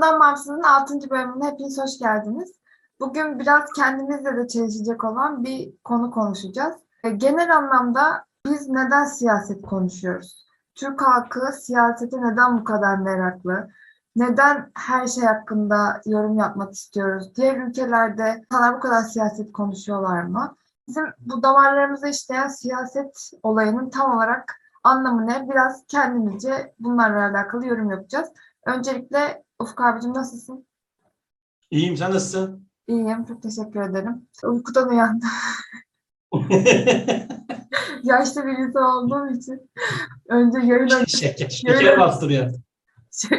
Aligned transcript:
Konudan 0.00 0.20
Bağımsız'ın 0.20 0.62
6. 0.62 1.10
bölümüne 1.10 1.46
hepiniz 1.46 1.78
hoş 1.78 1.98
geldiniz. 1.98 2.52
Bugün 3.00 3.38
biraz 3.38 3.72
kendimizle 3.76 4.36
de 4.36 4.48
çelişecek 4.48 5.04
olan 5.04 5.44
bir 5.44 5.72
konu 5.84 6.10
konuşacağız. 6.10 6.74
E, 7.04 7.10
Genel 7.10 7.56
anlamda 7.56 8.24
biz 8.46 8.68
neden 8.68 9.04
siyaset 9.04 9.62
konuşuyoruz? 9.62 10.46
Türk 10.74 11.02
halkı 11.02 11.52
siyasete 11.52 12.16
neden 12.22 12.58
bu 12.58 12.64
kadar 12.64 12.96
meraklı? 12.96 13.68
Neden 14.16 14.70
her 14.74 15.06
şey 15.06 15.24
hakkında 15.24 16.00
yorum 16.06 16.38
yapmak 16.38 16.72
istiyoruz? 16.72 17.32
Diğer 17.36 17.56
ülkelerde 17.56 18.44
insanlar 18.44 18.76
bu 18.76 18.80
kadar 18.80 19.02
siyaset 19.02 19.52
konuşuyorlar 19.52 20.22
mı? 20.22 20.56
Bizim 20.88 21.04
bu 21.18 21.42
damarlarımıza 21.42 22.08
işleyen 22.08 22.48
siyaset 22.48 23.30
olayının 23.42 23.90
tam 23.90 24.16
olarak 24.16 24.54
anlamı 24.84 25.26
ne? 25.26 25.48
Biraz 25.50 25.86
kendimizce 25.88 26.74
bunlarla 26.78 27.30
alakalı 27.30 27.66
yorum 27.66 27.90
yapacağız. 27.90 28.28
Öncelikle 28.66 29.47
Ufuk 29.60 29.80
abicim 29.80 30.14
nasılsın? 30.14 30.66
İyiyim, 31.70 31.96
sen 31.96 32.10
nasılsın? 32.10 32.68
İyiyim, 32.86 33.24
çok 33.24 33.42
teşekkür 33.42 33.80
ederim. 33.80 34.28
Uykudan 34.44 34.88
uyandım. 34.88 35.28
Yaşlı 38.02 38.46
bir 38.46 38.58
insan 38.58 38.84
olduğum 38.84 39.30
için 39.30 39.70
önce 40.28 40.58
yayın 40.58 40.90
önce 40.90 41.16
şeker, 41.16 41.48
şeker 41.48 41.98
bastırıyor. 41.98 42.54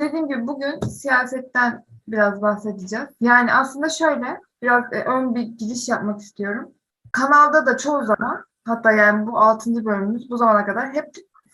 Dediğim 0.00 0.28
gibi 0.28 0.46
bugün 0.46 0.80
siyasetten 0.80 1.84
biraz 2.08 2.42
bahsedeceğiz. 2.42 3.08
Yani 3.20 3.54
aslında 3.54 3.88
şöyle 3.88 4.40
biraz 4.62 4.92
e, 4.92 5.04
ön 5.04 5.34
bir 5.34 5.42
giriş 5.42 5.88
yapmak 5.88 6.20
istiyorum. 6.20 6.72
Kanalda 7.12 7.66
da 7.66 7.76
çoğu 7.76 8.04
zaman 8.04 8.44
hatta 8.64 8.92
yani 8.92 9.26
bu 9.26 9.38
6. 9.38 9.84
bölümümüz 9.84 10.30
bu 10.30 10.36
zamana 10.36 10.66
kadar 10.66 10.92
hep 10.92 11.10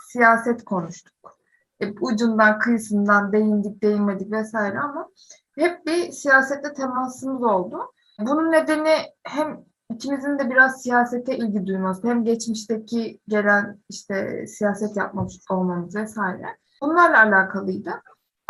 siyaset 0.09 0.65
konuştuk. 0.65 1.40
Hep 1.81 2.03
ucundan 2.03 2.59
kıyısından 2.59 3.33
değindik 3.33 3.83
değinmedik 3.83 4.33
vesaire 4.33 4.79
ama 4.79 5.09
hep 5.59 5.87
bir 5.87 6.13
siyasetle 6.13 6.73
temasımız 6.73 7.43
oldu. 7.43 7.79
Bunun 8.21 8.53
nedeni 8.53 8.95
hem 9.25 9.65
ikimizin 9.95 10.39
de 10.39 10.51
biraz 10.51 10.83
siyasete 10.83 11.37
ilgi 11.37 11.67
duyması 11.67 12.09
hem 12.09 12.25
geçmişteki 12.25 13.21
gelen 13.29 13.79
işte 13.89 14.47
siyaset 14.47 14.97
yapmamış 14.97 15.35
olmamız 15.51 15.97
vesaire. 15.97 16.47
Bunlarla 16.83 17.23
alakalıydı. 17.23 17.91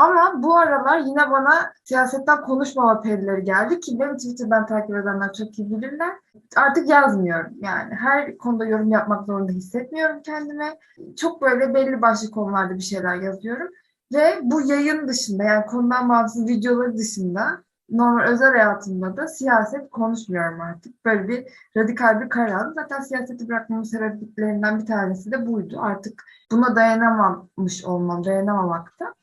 Ama 0.01 0.43
bu 0.43 0.57
aralar 0.57 0.99
yine 0.99 1.31
bana 1.31 1.73
siyasetten 1.85 2.43
konuşmama 2.43 3.01
perileri 3.01 3.45
geldi 3.45 3.81
ki 3.81 4.01
benim 4.01 4.17
Twitter'dan 4.17 4.67
takip 4.67 4.97
edenler 4.97 5.33
çok 5.33 5.59
iyi 5.59 5.71
bilirler. 5.71 6.13
Artık 6.57 6.89
yazmıyorum 6.89 7.53
yani. 7.61 7.95
Her 7.95 8.39
konuda 8.39 8.67
yorum 8.67 8.91
yapmak 8.91 9.27
zorunda 9.27 9.53
hissetmiyorum 9.53 10.23
kendime. 10.23 10.79
Çok 11.17 11.43
böyle 11.43 11.75
belli 11.75 12.03
başlı 12.03 12.31
konularda 12.31 12.75
bir 12.75 12.83
şeyler 12.83 13.17
yazıyorum. 13.17 13.69
Ve 14.13 14.39
bu 14.43 14.61
yayın 14.61 15.09
dışında 15.09 15.45
yani 15.45 15.67
konudan 15.67 16.09
bağımsız 16.09 16.49
videoları 16.49 16.97
dışında 16.97 17.63
normal 17.91 18.25
özel 18.25 18.51
hayatımda 18.51 19.17
da 19.17 19.29
siyaset 19.29 19.91
konuşmuyorum 19.91 20.61
artık. 20.61 21.05
Böyle 21.05 21.29
bir 21.29 21.45
radikal 21.77 22.21
bir 22.21 22.29
karar 22.29 22.53
aldım. 22.53 22.75
Zaten 22.75 23.01
siyaseti 23.01 23.49
bırakmamın 23.49 23.83
sebeplerinden 23.83 24.79
bir 24.79 24.87
tanesi 24.87 25.33
de 25.33 25.47
buydu. 25.47 25.81
Artık 25.81 26.23
buna 26.53 26.77
dayanamamış 26.77 27.85
olmam, 27.85 28.25
dayanamamakta. 28.25 29.15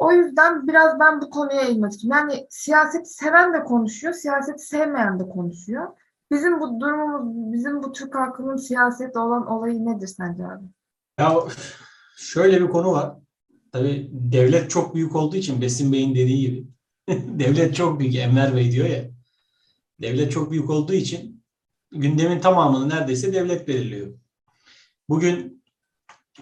O 0.00 0.12
yüzden 0.12 0.68
biraz 0.68 1.00
ben 1.00 1.20
bu 1.20 1.30
konuya 1.30 1.60
eğilmek 1.60 1.92
istiyorum. 1.92 2.28
Yani 2.28 2.46
siyaseti 2.50 3.10
seven 3.10 3.54
de 3.54 3.64
konuşuyor, 3.64 4.14
siyaseti 4.14 4.66
sevmeyen 4.66 5.20
de 5.20 5.28
konuşuyor. 5.28 5.88
Bizim 6.32 6.60
bu 6.60 6.80
durumumuz, 6.80 7.52
bizim 7.52 7.82
bu 7.82 7.92
Türk 7.92 8.14
halkının 8.14 8.56
siyasette 8.56 9.18
olan 9.18 9.46
olayı 9.46 9.86
nedir 9.86 10.06
sence 10.06 10.46
abi? 10.46 10.64
Ya 11.18 11.34
şöyle 12.16 12.62
bir 12.62 12.68
konu 12.68 12.92
var. 12.92 13.16
Tabii 13.72 14.10
devlet 14.12 14.70
çok 14.70 14.94
büyük 14.94 15.16
olduğu 15.16 15.36
için 15.36 15.60
Besim 15.60 15.92
Bey'in 15.92 16.14
dediği 16.14 16.40
gibi. 16.40 16.66
devlet 17.38 17.74
çok 17.74 18.00
büyük. 18.00 18.16
Enver 18.16 18.56
Bey 18.56 18.72
diyor 18.72 18.88
ya. 18.88 19.04
Devlet 20.00 20.32
çok 20.32 20.50
büyük 20.50 20.70
olduğu 20.70 20.94
için 20.94 21.44
gündemin 21.92 22.40
tamamını 22.40 22.88
neredeyse 22.88 23.32
devlet 23.32 23.68
belirliyor. 23.68 24.18
Bugün 25.08 25.64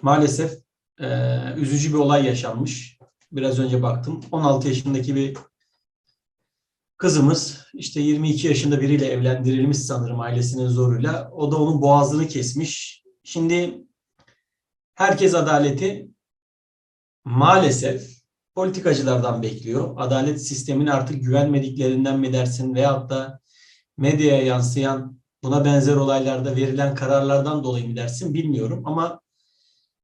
maalesef 0.03 0.53
e, 1.01 1.09
üzücü 1.57 1.89
bir 1.89 1.99
olay 1.99 2.27
yaşanmış. 2.27 2.98
Biraz 3.33 3.59
önce 3.59 3.83
baktım. 3.83 4.21
16 4.33 4.69
yaşındaki 4.69 5.15
bir 5.15 5.37
kızımız 6.97 7.67
işte 7.75 8.01
22 8.01 8.47
yaşında 8.47 8.81
biriyle 8.81 9.07
evlendirilmiş 9.07 9.79
sanırım 9.79 10.21
ailesinin 10.21 10.69
zoruyla. 10.69 11.31
O 11.33 11.53
da 11.53 11.57
onun 11.57 11.83
boğazını 11.83 12.29
kesmiş. 12.29 13.03
Şimdi 13.25 13.85
herkes 14.95 15.35
adaleti 15.35 16.09
maalesef 17.25 18.19
politikacılardan 18.55 19.43
bekliyor. 19.43 19.95
Adalet 19.97 20.47
sistemine 20.47 20.93
artık 20.93 21.23
güvenmediklerinden 21.23 22.19
mi 22.19 22.33
dersin 22.33 22.75
veyahut 22.75 23.11
da 23.11 23.41
medyaya 23.97 24.43
yansıyan 24.43 25.19
buna 25.43 25.65
benzer 25.65 25.97
olaylarda 25.97 26.57
verilen 26.57 26.95
kararlardan 26.95 27.65
dolayı 27.65 27.89
mı 27.89 27.97
dersin 27.97 28.35
bilmiyorum 28.35 28.83
ama 28.87 29.21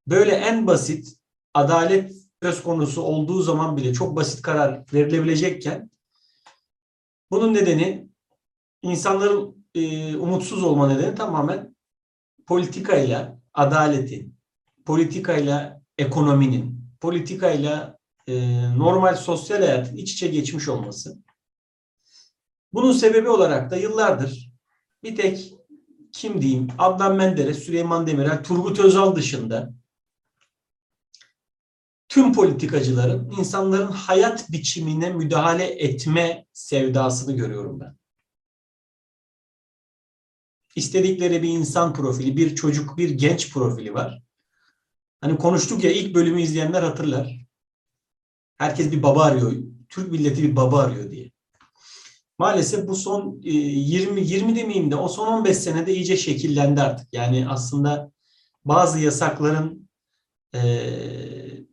böyle 0.06 0.32
en 0.32 0.66
basit 0.66 1.16
adalet 1.54 2.23
söz 2.44 2.62
konusu 2.62 3.02
olduğu 3.02 3.42
zaman 3.42 3.76
bile 3.76 3.92
çok 3.92 4.16
basit 4.16 4.42
karar 4.42 4.84
verilebilecekken 4.92 5.90
bunun 7.30 7.54
nedeni 7.54 8.08
insanların 8.82 9.66
e, 9.74 10.16
umutsuz 10.16 10.62
olma 10.62 10.88
nedeni 10.88 11.14
tamamen 11.14 11.76
politikayla 12.46 13.38
adaletin, 13.54 14.36
politikayla 14.86 15.82
ekonominin, 15.98 16.80
politikayla 17.00 17.98
e, 18.26 18.34
normal 18.78 19.16
sosyal 19.16 19.58
hayatın 19.58 19.96
iç 19.96 20.12
içe 20.12 20.28
geçmiş 20.28 20.68
olması. 20.68 21.18
Bunun 22.72 22.92
sebebi 22.92 23.28
olarak 23.28 23.70
da 23.70 23.76
yıllardır 23.76 24.50
bir 25.02 25.16
tek 25.16 25.54
kim 26.12 26.42
diyeyim 26.42 26.68
Adnan 26.78 27.16
Menderes, 27.16 27.58
Süleyman 27.58 28.06
Demirel, 28.06 28.42
Turgut 28.44 28.78
Özal 28.78 29.16
dışında 29.16 29.83
tüm 32.08 32.32
politikacıların 32.32 33.30
insanların 33.38 33.92
hayat 33.92 34.52
biçimine 34.52 35.10
müdahale 35.10 35.64
etme 35.64 36.46
sevdasını 36.52 37.36
görüyorum 37.36 37.80
ben. 37.80 37.96
İstedikleri 40.76 41.42
bir 41.42 41.48
insan 41.48 41.94
profili, 41.94 42.36
bir 42.36 42.54
çocuk, 42.54 42.98
bir 42.98 43.10
genç 43.10 43.52
profili 43.52 43.94
var. 43.94 44.22
Hani 45.20 45.36
konuştuk 45.36 45.84
ya 45.84 45.90
ilk 45.92 46.14
bölümü 46.14 46.42
izleyenler 46.42 46.82
hatırlar. 46.82 47.46
Herkes 48.56 48.92
bir 48.92 49.02
baba 49.02 49.24
arıyor. 49.24 49.52
Türk 49.88 50.12
milleti 50.12 50.42
bir 50.42 50.56
baba 50.56 50.78
arıyor 50.78 51.10
diye. 51.10 51.30
Maalesef 52.38 52.88
bu 52.88 52.96
son 52.96 53.40
20 53.42 54.20
20 54.20 54.56
demeyeyim 54.56 54.90
de 54.90 54.96
o 54.96 55.08
son 55.08 55.26
15 55.26 55.56
senede 55.56 55.94
iyice 55.94 56.16
şekillendi 56.16 56.82
artık. 56.82 57.08
Yani 57.12 57.48
aslında 57.48 58.12
bazı 58.64 59.00
yasakların 59.00 59.88
eee 60.54 61.64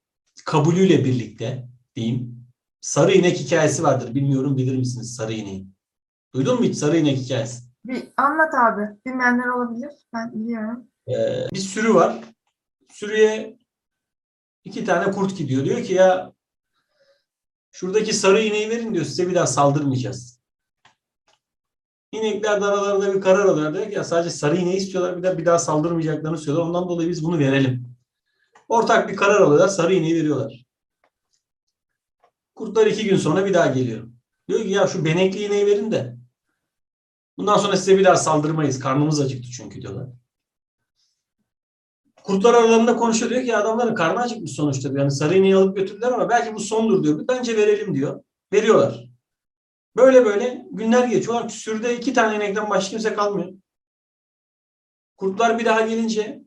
kabulüyle 0.45 1.05
birlikte 1.05 1.67
diyeyim. 1.95 2.45
Sarı 2.81 3.11
inek 3.11 3.37
hikayesi 3.37 3.83
vardır. 3.83 4.15
Bilmiyorum 4.15 4.57
bilir 4.57 4.77
misiniz 4.77 5.15
sarı 5.15 5.33
ineği? 5.33 5.67
Duydun 6.35 6.59
mu 6.59 6.65
hiç 6.65 6.75
sarı 6.75 6.97
inek 6.97 7.17
hikayesi? 7.17 7.63
Bir 7.85 8.03
anlat 8.17 8.53
abi. 8.53 8.81
Bilmeyenler 9.05 9.47
olabilir. 9.47 9.91
Ben 10.13 10.33
biliyorum. 10.33 10.87
Ee, 11.07 11.47
bir 11.53 11.59
sürü 11.59 11.93
var. 11.93 12.23
Sürüye 12.91 13.57
iki 14.63 14.85
tane 14.85 15.11
kurt 15.11 15.37
gidiyor. 15.37 15.65
Diyor 15.65 15.83
ki 15.83 15.93
ya 15.93 16.33
şuradaki 17.71 18.13
sarı 18.13 18.41
ineği 18.41 18.69
verin 18.69 18.93
diyor. 18.93 19.05
Size 19.05 19.27
bir 19.27 19.35
daha 19.35 19.47
saldırmayacağız. 19.47 20.41
İnekler 22.11 22.61
de 22.61 22.65
aralarında 22.65 23.15
bir 23.15 23.21
karar 23.21 23.45
alıyor. 23.45 23.73
Diyor 23.73 23.89
ki 23.89 23.95
ya 23.95 24.03
sadece 24.03 24.29
sarı 24.29 24.57
ineği 24.57 24.77
istiyorlar. 24.77 25.17
Bir 25.17 25.23
daha, 25.23 25.37
bir 25.37 25.45
daha 25.45 25.59
saldırmayacaklarını 25.59 26.37
söylüyorlar. 26.37 26.69
Ondan 26.69 26.89
dolayı 26.89 27.09
biz 27.09 27.23
bunu 27.23 27.39
verelim. 27.39 27.90
Ortak 28.71 29.09
bir 29.09 29.15
karar 29.15 29.41
alıyorlar. 29.41 29.67
Sarı 29.67 29.93
iğneyi 29.93 30.15
veriyorlar. 30.15 30.65
Kurtlar 32.55 32.87
iki 32.87 33.05
gün 33.05 33.17
sonra 33.17 33.45
bir 33.45 33.53
daha 33.53 33.67
geliyor. 33.67 34.07
Diyor 34.47 34.61
ki 34.61 34.69
ya 34.69 34.87
şu 34.87 35.05
benekli 35.05 35.45
iğneyi 35.45 35.65
verin 35.65 35.91
de 35.91 36.17
bundan 37.37 37.57
sonra 37.57 37.77
size 37.77 37.97
bir 37.97 38.03
daha 38.03 38.15
saldırmayız. 38.15 38.79
Karnımız 38.79 39.19
acıktı 39.19 39.49
çünkü 39.51 39.81
diyorlar. 39.81 40.07
Kurtlar 42.23 42.53
aralarında 42.53 42.95
konuşuyor. 42.95 43.31
Diyor 43.31 43.43
ki 43.43 43.57
adamların 43.57 43.95
karnı 43.95 44.19
acıkmış 44.19 44.51
sonuçta. 44.51 44.89
Yani 44.99 45.11
sarı 45.11 45.37
iğneyi 45.37 45.55
alıp 45.55 45.77
götürdüler 45.77 46.11
ama 46.11 46.29
belki 46.29 46.55
bu 46.55 46.59
sondur 46.59 47.03
diyor. 47.03 47.27
Bence 47.27 47.57
verelim 47.57 47.95
diyor. 47.95 48.23
Veriyorlar. 48.53 49.05
Böyle 49.95 50.25
böyle 50.25 50.65
günler 50.71 51.07
geçiyor. 51.07 51.49
Sürüde 51.49 51.97
iki 51.97 52.13
tane 52.13 52.35
inekten 52.35 52.69
başka 52.69 52.89
kimse 52.89 53.13
kalmıyor. 53.13 53.53
Kurtlar 55.17 55.59
bir 55.59 55.65
daha 55.65 55.81
gelince 55.81 56.43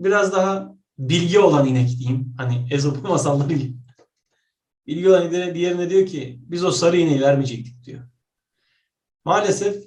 biraz 0.00 0.32
daha 0.32 0.73
bilgi 0.98 1.38
olan 1.38 1.66
inek 1.66 1.98
diyeyim. 1.98 2.34
Hani 2.36 2.66
Ezop'un 2.70 3.10
masalları 3.10 3.52
gibi. 3.52 3.76
Bilgi 4.86 5.08
olan 5.08 5.28
ineğe 5.28 5.54
diğerine 5.54 5.90
diyor 5.90 6.06
ki 6.06 6.40
biz 6.42 6.64
o 6.64 6.70
sarı 6.70 6.96
ineği 6.96 7.20
vermeyecektik 7.20 7.84
diyor. 7.84 8.02
Maalesef 9.24 9.84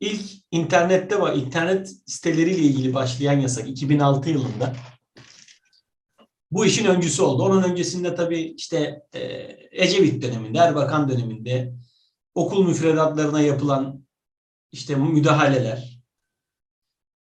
ilk 0.00 0.20
internette 0.50 1.20
var. 1.20 1.36
internet 1.36 1.96
siteleriyle 2.06 2.62
ilgili 2.62 2.94
başlayan 2.94 3.40
yasak 3.40 3.68
2006 3.68 4.30
yılında 4.30 4.76
bu 6.50 6.66
işin 6.66 6.84
öncüsü 6.84 7.22
oldu. 7.22 7.42
Onun 7.42 7.62
öncesinde 7.62 8.14
tabii 8.14 8.40
işte 8.40 9.02
e, 9.14 9.20
Ecevit 9.70 10.22
döneminde, 10.22 10.58
Erbakan 10.58 11.08
döneminde 11.08 11.74
okul 12.34 12.66
müfredatlarına 12.66 13.40
yapılan 13.40 14.06
işte 14.72 14.96
müdahaleler, 14.96 16.00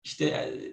işte 0.04 0.24
e, 0.24 0.72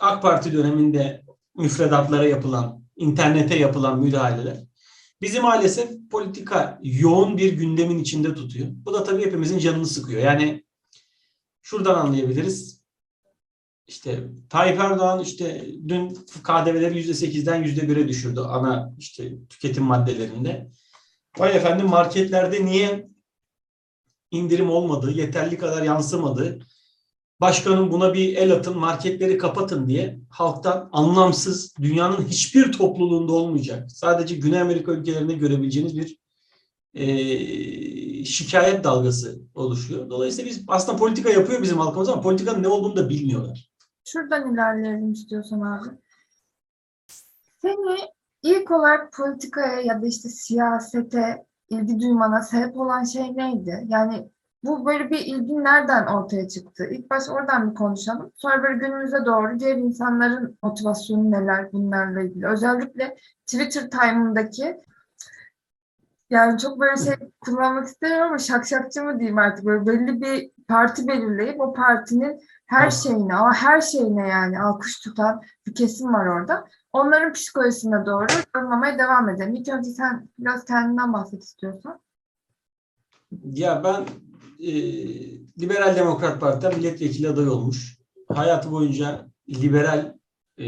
AK 0.00 0.22
Parti 0.22 0.52
döneminde 0.52 1.22
müfredatlara 1.60 2.24
yapılan, 2.24 2.84
internete 2.96 3.58
yapılan 3.58 4.00
müdahaleler 4.00 4.70
bizi 5.22 5.40
maalesef 5.40 5.90
politika 6.10 6.80
yoğun 6.82 7.38
bir 7.38 7.52
gündemin 7.52 7.98
içinde 7.98 8.34
tutuyor. 8.34 8.66
Bu 8.70 8.94
da 8.94 9.04
tabii 9.04 9.26
hepimizin 9.26 9.58
canını 9.58 9.86
sıkıyor. 9.86 10.22
Yani 10.22 10.64
şuradan 11.62 11.94
anlayabiliriz. 11.94 12.80
İşte 13.86 14.24
Tayyip 14.48 14.80
Erdoğan 14.80 15.20
işte 15.20 15.66
dün 15.88 16.08
KDV'leri 16.42 17.00
%8'den 17.00 17.64
%1'e 17.64 18.08
düşürdü 18.08 18.40
ana 18.40 18.94
işte 18.98 19.46
tüketim 19.48 19.84
maddelerinde. 19.84 20.70
Vay 21.38 21.56
efendim 21.56 21.86
marketlerde 21.86 22.64
niye 22.64 23.10
indirim 24.30 24.70
olmadı, 24.70 25.10
yeterli 25.10 25.58
kadar 25.58 25.82
yansımadı. 25.82 26.66
Başkanım 27.40 27.92
buna 27.92 28.14
bir 28.14 28.36
el 28.36 28.52
atın, 28.52 28.78
marketleri 28.78 29.38
kapatın 29.38 29.88
diye 29.88 30.20
halktan 30.30 30.88
anlamsız, 30.92 31.74
dünyanın 31.80 32.22
hiçbir 32.24 32.72
topluluğunda 32.72 33.32
olmayacak. 33.32 33.90
Sadece 33.92 34.36
Güney 34.36 34.60
Amerika 34.60 34.92
ülkelerinde 34.92 35.32
görebileceğiniz 35.32 35.96
bir 35.96 36.20
e, 36.94 38.24
şikayet 38.24 38.84
dalgası 38.84 39.40
oluşuyor. 39.54 40.10
Dolayısıyla 40.10 40.50
biz 40.50 40.64
aslında 40.68 40.98
politika 40.98 41.30
yapıyor 41.30 41.62
bizim 41.62 41.78
halkımız 41.78 42.08
ama 42.08 42.22
politikanın 42.22 42.62
ne 42.62 42.68
olduğunu 42.68 42.96
da 42.96 43.08
bilmiyorlar. 43.08 43.70
Şuradan 44.04 44.54
ilerleyelim 44.54 45.12
istiyorsan 45.12 45.60
abi. 45.60 45.88
Seni 47.62 47.98
ilk 48.42 48.70
olarak 48.70 49.12
politikaya 49.12 49.80
ya 49.80 50.02
da 50.02 50.06
işte 50.06 50.28
siyasete 50.28 51.46
ilgi 51.68 52.00
duymana 52.00 52.42
sebep 52.42 52.76
olan 52.76 53.04
şey 53.04 53.36
neydi? 53.36 53.86
Yani 53.88 54.30
bu 54.64 54.86
böyle 54.86 55.10
bir 55.10 55.18
ilgin 55.18 55.64
nereden 55.64 56.06
ortaya 56.06 56.48
çıktı? 56.48 56.88
İlk 56.90 57.10
baş 57.10 57.28
oradan 57.28 57.70
bir 57.70 57.74
konuşalım. 57.74 58.32
Sonra 58.36 58.62
böyle 58.62 58.78
günümüze 58.78 59.24
doğru 59.26 59.60
diğer 59.60 59.76
insanların 59.76 60.58
motivasyonu 60.62 61.30
neler 61.30 61.72
bunlarla 61.72 62.20
ilgili. 62.20 62.46
Özellikle 62.46 63.16
Twitter 63.46 63.90
time'ındaki 63.90 64.80
yani 66.30 66.58
çok 66.58 66.80
böyle 66.80 66.96
şey 66.96 67.14
kullanmak 67.40 67.86
istemiyorum 67.86 68.26
ama 68.26 68.38
şakşakçı 68.38 69.02
mı 69.02 69.18
diyeyim 69.18 69.38
artık 69.38 69.64
böyle 69.64 69.86
belli 69.86 70.20
bir 70.20 70.50
parti 70.68 71.08
belirleyip 71.08 71.60
o 71.60 71.72
partinin 71.72 72.40
her 72.66 72.90
şeyine 72.90 73.34
ama 73.34 73.54
her 73.54 73.80
şeyine 73.80 74.28
yani 74.28 74.60
alkış 74.60 75.00
tutan 75.00 75.42
bir 75.66 75.74
kesim 75.74 76.14
var 76.14 76.26
orada. 76.26 76.64
Onların 76.92 77.32
psikolojisine 77.32 78.06
doğru 78.06 78.26
yorumlamaya 78.56 78.98
devam 78.98 79.28
edelim. 79.28 79.54
İlk 79.54 79.68
önce 79.68 79.90
sen 79.90 80.28
biraz 80.38 80.64
kendinden 80.64 81.12
bahset 81.12 81.42
istiyorsan. 81.42 82.00
Ya 83.44 83.84
ben 83.84 84.04
e, 84.62 84.72
Liberal 85.60 85.96
Demokrat 85.96 86.40
Parti'den 86.40 86.78
milletvekili 86.78 87.28
adayı 87.28 87.50
olmuş. 87.50 87.98
Hayatı 88.28 88.70
boyunca 88.70 89.30
liberal 89.48 90.14
e, 90.58 90.66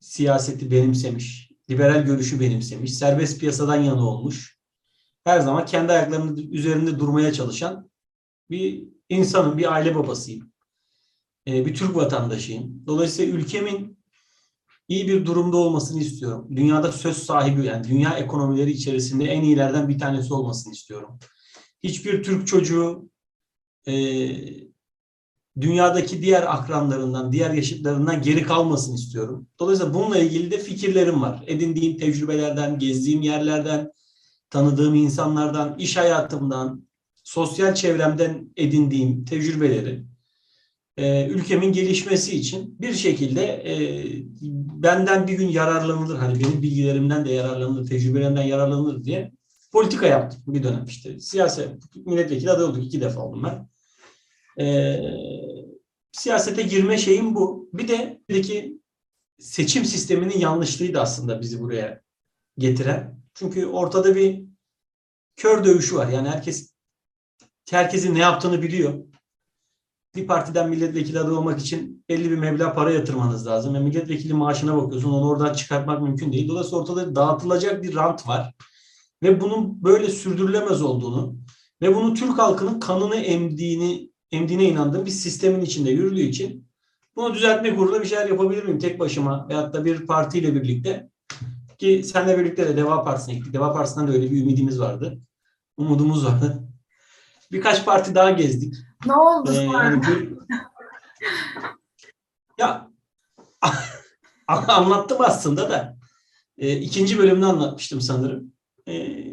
siyaseti 0.00 0.70
benimsemiş, 0.70 1.50
liberal 1.70 2.04
görüşü 2.04 2.40
benimsemiş, 2.40 2.94
serbest 2.94 3.40
piyasadan 3.40 3.82
yana 3.82 4.08
olmuş. 4.08 4.58
Her 5.24 5.40
zaman 5.40 5.66
kendi 5.66 5.92
ayaklarının 5.92 6.36
üzerinde 6.36 6.98
durmaya 6.98 7.32
çalışan 7.32 7.90
bir 8.50 8.88
insanım, 9.08 9.58
bir 9.58 9.72
aile 9.72 9.94
babasıyım. 9.94 10.52
E, 11.46 11.66
bir 11.66 11.74
Türk 11.74 11.96
vatandaşıyım. 11.96 12.86
Dolayısıyla 12.86 13.34
ülkemin 13.38 13.98
iyi 14.88 15.08
bir 15.08 15.26
durumda 15.26 15.56
olmasını 15.56 16.00
istiyorum. 16.00 16.48
Dünyada 16.56 16.92
söz 16.92 17.16
sahibi 17.16 17.66
yani 17.66 17.88
dünya 17.88 18.18
ekonomileri 18.18 18.70
içerisinde 18.70 19.24
en 19.24 19.42
iyilerden 19.42 19.88
bir 19.88 19.98
tanesi 19.98 20.34
olmasını 20.34 20.72
istiyorum. 20.72 21.18
Hiçbir 21.88 22.22
Türk 22.22 22.46
çocuğu 22.46 23.10
e, 23.88 23.94
dünyadaki 25.60 26.22
diğer 26.22 26.54
akranlarından, 26.54 27.32
diğer 27.32 27.50
yaşıtlarından 27.50 28.22
geri 28.22 28.42
kalmasın 28.42 28.94
istiyorum. 28.94 29.46
Dolayısıyla 29.60 29.94
bununla 29.94 30.18
ilgili 30.18 30.50
de 30.50 30.58
fikirlerim 30.58 31.22
var. 31.22 31.44
Edindiğim 31.46 31.96
tecrübelerden, 31.96 32.78
gezdiğim 32.78 33.22
yerlerden, 33.22 33.92
tanıdığım 34.50 34.94
insanlardan, 34.94 35.78
iş 35.78 35.96
hayatımdan, 35.96 36.86
sosyal 37.24 37.74
çevremden 37.74 38.48
edindiğim 38.56 39.24
tecrübeleri 39.24 40.04
e, 40.96 41.26
ülkemin 41.26 41.72
gelişmesi 41.72 42.36
için 42.36 42.76
bir 42.80 42.92
şekilde 42.92 43.44
e, 43.44 43.74
benden 44.82 45.26
bir 45.26 45.32
gün 45.32 45.48
yararlanılır. 45.48 46.18
Hani 46.18 46.40
benim 46.40 46.62
bilgilerimden 46.62 47.24
de 47.24 47.32
yararlanılır, 47.32 47.88
tecrübelerimden 47.88 48.42
yararlanılır 48.42 49.04
diye 49.04 49.35
politika 49.76 50.06
yaptım 50.06 50.42
bir 50.46 50.62
dönem 50.62 50.84
işte. 50.84 51.20
Siyaset, 51.20 51.96
milletvekili 52.06 52.50
aday 52.50 52.64
olduk. 52.64 52.84
iki 52.84 53.00
defa 53.00 53.20
oldum 53.20 53.44
ben. 53.44 53.68
E, 54.64 54.98
siyasete 56.12 56.62
girme 56.62 56.98
şeyim 56.98 57.34
bu. 57.34 57.70
Bir 57.72 57.88
de 57.88 58.20
buradaki 58.28 58.80
seçim 59.38 59.84
sisteminin 59.84 60.38
yanlışlığıydı 60.38 61.00
aslında 61.00 61.40
bizi 61.40 61.60
buraya 61.60 62.02
getiren. 62.58 63.20
Çünkü 63.34 63.66
ortada 63.66 64.16
bir 64.16 64.44
kör 65.36 65.64
dövüşü 65.64 65.96
var. 65.96 66.08
Yani 66.08 66.28
herkes 66.28 66.74
herkesin 67.70 68.14
ne 68.14 68.18
yaptığını 68.18 68.62
biliyor 68.62 68.94
bir 70.16 70.26
partiden 70.26 70.70
milletvekili 70.70 71.20
adayı 71.20 71.36
olmak 71.36 71.60
için 71.60 72.04
belli 72.08 72.30
bir 72.30 72.38
meblağ 72.38 72.74
para 72.74 72.90
yatırmanız 72.90 73.46
lazım. 73.46 73.74
Ve 73.74 73.78
milletvekili 73.78 74.32
maaşına 74.32 74.76
bakıyorsun 74.76 75.12
onu 75.12 75.28
oradan 75.28 75.54
çıkartmak 75.54 76.02
mümkün 76.02 76.32
değil. 76.32 76.48
Dolayısıyla 76.48 76.78
ortada 76.78 77.14
dağıtılacak 77.14 77.82
bir 77.82 77.94
rant 77.94 78.28
var. 78.28 78.54
Ve 79.22 79.40
bunun 79.40 79.84
böyle 79.84 80.08
sürdürülemez 80.10 80.82
olduğunu 80.82 81.36
ve 81.82 81.94
bunu 81.96 82.14
Türk 82.14 82.38
halkının 82.38 82.80
kanını 82.80 83.16
emdiğini 83.16 84.10
emdiğine 84.32 84.64
inandığım 84.64 85.06
bir 85.06 85.10
sistemin 85.10 85.60
içinde 85.60 85.90
yürüdüğü 85.90 86.20
için 86.20 86.68
bunu 87.16 87.34
düzeltmek 87.34 87.78
uğruna 87.78 88.00
bir 88.00 88.06
şeyler 88.06 88.28
yapabilir 88.28 88.64
miyim 88.64 88.78
tek 88.78 89.00
başıma 89.00 89.48
veyahut 89.48 89.74
da 89.74 89.84
bir 89.84 90.06
partiyle 90.06 90.54
birlikte 90.54 91.10
ki 91.78 92.02
senle 92.04 92.38
birlikte 92.38 92.68
de 92.68 92.76
Deva 92.76 93.02
Partisi'ne 93.04 93.34
gittik. 93.34 93.52
Deva 93.52 93.72
Partisi'nden 93.72 94.08
de 94.08 94.12
öyle 94.12 94.30
bir 94.30 94.42
ümidimiz 94.42 94.80
vardı. 94.80 95.18
Umudumuz 95.76 96.26
vardı. 96.26 96.62
Birkaç 97.52 97.84
parti 97.84 98.14
daha 98.14 98.30
gezdik. 98.30 98.74
Ne 99.06 99.12
oldu 99.14 99.50
Ee, 99.52 99.54
sonra? 99.54 100.02
bir- 100.02 100.32
ya 102.58 102.90
anlattım 104.48 105.18
aslında 105.20 105.70
da 105.70 105.96
e, 106.58 106.76
ikinci 106.76 107.18
bölümünü 107.18 107.46
anlatmıştım 107.46 108.00
sanırım. 108.00 108.52
E, 108.88 109.24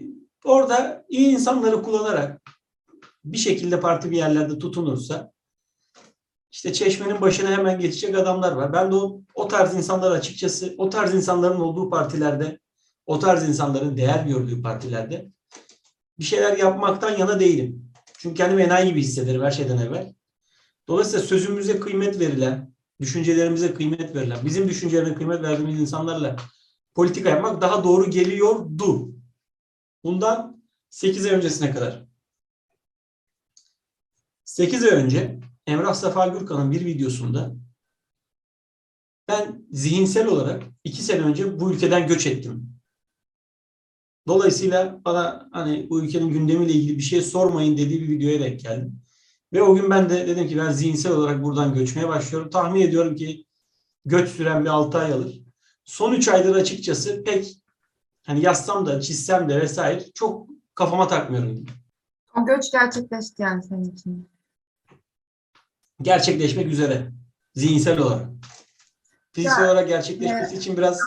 orada 0.45 1.05
iyi 1.09 1.27
insanları 1.27 1.83
kullanarak 1.83 2.41
bir 3.25 3.37
şekilde 3.37 3.79
parti 3.79 4.11
bir 4.11 4.17
yerlerde 4.17 4.59
tutunursa 4.59 5.33
işte 6.51 6.73
çeşmenin 6.73 7.21
başına 7.21 7.51
hemen 7.51 7.79
geçecek 7.79 8.17
adamlar 8.17 8.51
var. 8.51 8.73
Ben 8.73 8.91
de 8.91 8.95
o, 8.95 9.21
o 9.33 9.47
tarz 9.47 9.75
insanlar 9.75 10.11
açıkçası 10.11 10.75
o 10.77 10.89
tarz 10.89 11.13
insanların 11.13 11.59
olduğu 11.59 11.89
partilerde 11.89 12.59
o 13.05 13.19
tarz 13.19 13.49
insanların 13.49 13.97
değer 13.97 14.25
gördüğü 14.25 14.61
partilerde 14.61 15.31
bir 16.19 16.23
şeyler 16.23 16.57
yapmaktan 16.57 17.17
yana 17.17 17.39
değilim. 17.39 17.91
Çünkü 18.17 18.35
kendimi 18.35 18.61
enayi 18.61 18.89
gibi 18.89 19.01
hissederim 19.01 19.41
her 19.41 19.51
şeyden 19.51 19.77
evvel. 19.77 20.13
Dolayısıyla 20.87 21.25
sözümüze 21.25 21.79
kıymet 21.79 22.19
verilen, 22.19 22.73
düşüncelerimize 23.01 23.73
kıymet 23.73 24.15
verilen, 24.15 24.37
bizim 24.45 24.69
düşüncelerine 24.69 25.15
kıymet 25.15 25.41
verdiğimiz 25.41 25.81
insanlarla 25.81 26.35
politika 26.95 27.29
yapmak 27.29 27.61
daha 27.61 27.83
doğru 27.83 28.09
geliyordu. 28.09 29.12
Bundan 30.03 30.63
8 30.89 31.25
ay 31.25 31.31
öncesine 31.31 31.71
kadar. 31.71 32.05
8 34.45 34.83
ay 34.83 34.91
önce 34.91 35.39
Emrah 35.67 35.93
Safa 35.93 36.27
Gürkan'ın 36.27 36.71
bir 36.71 36.85
videosunda 36.85 37.55
ben 39.27 39.65
zihinsel 39.71 40.27
olarak 40.27 40.63
2 40.83 41.03
sene 41.03 41.21
önce 41.21 41.59
bu 41.59 41.73
ülkeden 41.73 42.07
göç 42.07 42.27
ettim. 42.27 42.73
Dolayısıyla 44.27 45.01
bana 45.05 45.49
hani 45.51 45.89
bu 45.89 46.03
ülkenin 46.03 46.29
gündemiyle 46.29 46.73
ilgili 46.73 46.97
bir 46.97 47.03
şey 47.03 47.21
sormayın 47.21 47.77
dediği 47.77 48.01
bir 48.01 48.09
videoya 48.09 48.39
denk 48.39 48.59
geldim. 48.59 49.01
Ve 49.53 49.61
o 49.61 49.75
gün 49.75 49.89
ben 49.89 50.09
de 50.09 50.27
dedim 50.27 50.47
ki 50.47 50.57
ben 50.57 50.71
zihinsel 50.71 51.11
olarak 51.11 51.43
buradan 51.43 51.73
göçmeye 51.73 52.07
başlıyorum. 52.07 52.49
Tahmin 52.49 52.81
ediyorum 52.81 53.15
ki 53.15 53.45
göç 54.05 54.29
süren 54.29 54.65
bir 54.65 54.69
6 54.69 54.97
ay 54.97 55.11
alır. 55.11 55.41
Son 55.85 56.13
3 56.13 56.27
aydır 56.27 56.55
açıkçası 56.55 57.23
pek 57.23 57.62
hani 58.23 58.41
yazsam 58.41 58.85
da 58.85 59.01
çizsem 59.01 59.49
de 59.49 59.61
vesaire 59.61 60.03
çok 60.13 60.47
kafama 60.75 61.07
takmıyorum. 61.07 61.65
O 62.37 62.45
göç 62.45 62.71
gerçekleşti 62.71 63.41
yani 63.41 63.63
senin 63.63 63.91
için. 63.91 64.29
Gerçekleşmek 66.01 66.67
üzere. 66.67 67.11
Zihinsel 67.55 67.99
olarak. 67.99 68.27
Fiziksel 69.31 69.61
Ya, 69.61 69.71
olarak 69.71 69.87
gerçekleşmesi 69.87 70.55
için 70.55 70.77
biraz 70.77 70.99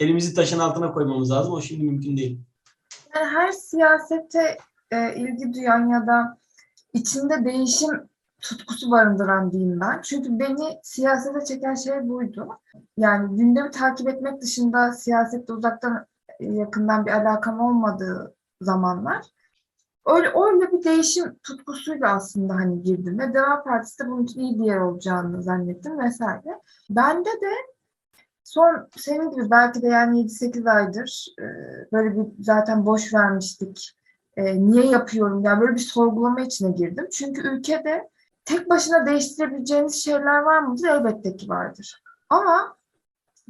elimizi 0.00 0.34
taşın 0.34 0.58
altına 0.58 0.92
koymamız 0.92 1.30
lazım. 1.30 1.52
O 1.52 1.60
şimdi 1.60 1.84
mümkün 1.84 2.16
değil. 2.16 2.40
Yani 3.14 3.26
her 3.26 3.52
siyasete 3.52 4.58
e, 4.90 5.14
ilgi 5.16 5.52
duyan 5.54 5.88
ya 5.88 6.06
da 6.06 6.38
içinde 6.92 7.44
değişim 7.44 7.90
tutkusu 8.40 8.90
barındıran 8.90 9.52
diyeyim 9.52 9.80
ben. 9.80 10.00
Çünkü 10.02 10.38
beni 10.38 10.80
siyasete 10.82 11.44
çeken 11.44 11.74
şey 11.74 12.08
buydu. 12.08 12.48
Yani 12.96 13.36
gündemi 13.36 13.70
takip 13.70 14.08
etmek 14.08 14.42
dışında 14.42 14.92
siyasette 14.92 15.52
uzaktan 15.52 16.06
e, 16.40 16.44
yakından 16.44 17.06
bir 17.06 17.10
alakam 17.10 17.60
olmadığı 17.60 18.34
zamanlar 18.60 19.24
öyle 20.08 20.28
öyle 20.28 20.72
bir 20.72 20.84
değişim 20.84 21.38
tutkusuyla 21.42 22.14
aslında 22.14 22.54
hani 22.54 22.82
girdim 22.82 23.18
ve 23.18 23.34
Deva 23.34 23.62
Partisi 23.62 23.98
de 23.98 24.08
bunun 24.08 24.24
için 24.24 24.40
iyi 24.40 24.58
bir 24.58 24.64
yer 24.64 24.78
olacağını 24.78 25.42
zannettim 25.42 25.98
vesaire. 25.98 26.60
Bende 26.90 27.30
de 27.30 27.52
son 28.44 28.88
senin 28.96 29.30
gibi 29.30 29.50
belki 29.50 29.82
de 29.82 29.86
yani 29.86 30.20
7-8 30.20 30.70
aydır 30.70 31.26
e, 31.38 31.44
böyle 31.92 32.16
bir 32.16 32.26
zaten 32.44 32.86
boş 32.86 33.14
vermiştik. 33.14 33.94
E, 34.36 34.60
niye 34.60 34.86
yapıyorum? 34.86 35.44
Yani 35.44 35.60
böyle 35.60 35.74
bir 35.74 35.80
sorgulama 35.80 36.40
içine 36.40 36.70
girdim. 36.70 37.08
Çünkü 37.12 37.48
ülkede 37.48 38.08
tek 38.48 38.70
başına 38.70 39.06
değiştirebileceğiniz 39.06 40.04
şeyler 40.04 40.38
var 40.38 40.58
mıdır? 40.58 40.88
Elbette 40.88 41.36
ki 41.36 41.48
vardır. 41.48 42.02
Ama 42.30 42.76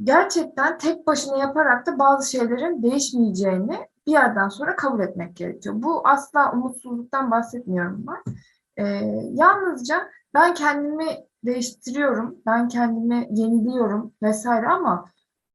gerçekten 0.03 0.79
tek 0.79 1.07
başına 1.07 1.37
yaparak 1.37 1.87
da 1.87 1.99
bazı 1.99 2.31
şeylerin 2.31 2.83
değişmeyeceğini 2.83 3.89
bir 4.07 4.13
yerden 4.13 4.49
sonra 4.49 4.77
kabul 4.77 5.01
etmek 5.01 5.37
gerekiyor. 5.37 5.75
Bu 5.79 6.09
asla 6.09 6.53
umutsuzluktan 6.53 7.31
bahsetmiyorum 7.31 8.07
ben. 8.07 8.35
Ee, 8.77 8.85
yalnızca 9.33 10.09
ben 10.35 10.55
kendimi 10.55 11.07
değiştiriyorum, 11.45 12.37
ben 12.47 12.69
kendimi 12.69 13.29
yeniliyorum 13.31 14.13
vesaire 14.23 14.69
ama 14.69 15.05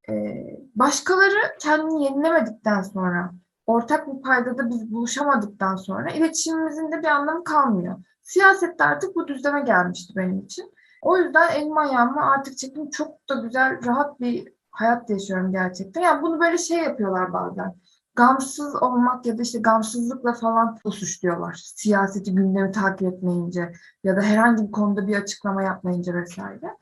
e, 0.09 0.13
başkaları 0.75 1.57
kendini 1.59 2.03
yenilemedikten 2.03 2.81
sonra, 2.81 3.31
ortak 3.65 4.07
bir 4.07 4.21
paydada 4.21 4.69
biz 4.69 4.91
buluşamadıktan 4.91 5.75
sonra 5.75 6.12
iletişimimizin 6.12 6.91
de 6.91 7.00
bir 7.00 7.07
anlamı 7.07 7.43
kalmıyor. 7.43 7.95
Siyasette 8.24 8.84
artık 8.84 9.15
bu 9.15 9.27
düzleme 9.27 9.62
gelmişti 9.62 10.13
benim 10.15 10.39
için. 10.39 10.74
O 11.01 11.18
yüzden 11.18 11.51
elim 11.51 11.77
ayağımı 11.77 12.25
artık 12.25 12.58
çektim. 12.58 12.89
Çok 12.89 13.30
da 13.30 13.36
güzel, 13.36 13.86
rahat 13.86 14.20
bir 14.20 14.53
hayat 14.72 15.10
yaşıyorum 15.10 15.51
gerçekten. 15.51 16.01
Yani 16.01 16.22
bunu 16.22 16.39
böyle 16.39 16.58
şey 16.58 16.77
yapıyorlar 16.77 17.34
bazen. 17.34 17.75
Gamsız 18.15 18.84
olmak 18.84 19.25
ya 19.25 19.38
da 19.38 19.42
işte 19.42 19.60
gamsızlıkla 19.60 20.34
falan 20.34 20.77
suçluyorlar. 20.92 21.53
Siyaseti 21.53 22.36
gündemi 22.36 22.72
takip 22.72 23.13
etmeyince 23.13 23.72
ya 24.03 24.18
da 24.18 24.22
herhangi 24.22 24.68
bir 24.68 24.72
konuda 24.72 25.08
bir 25.08 25.15
açıklama 25.15 25.63
yapmayınca 25.63 26.13
vesaire. 26.13 26.77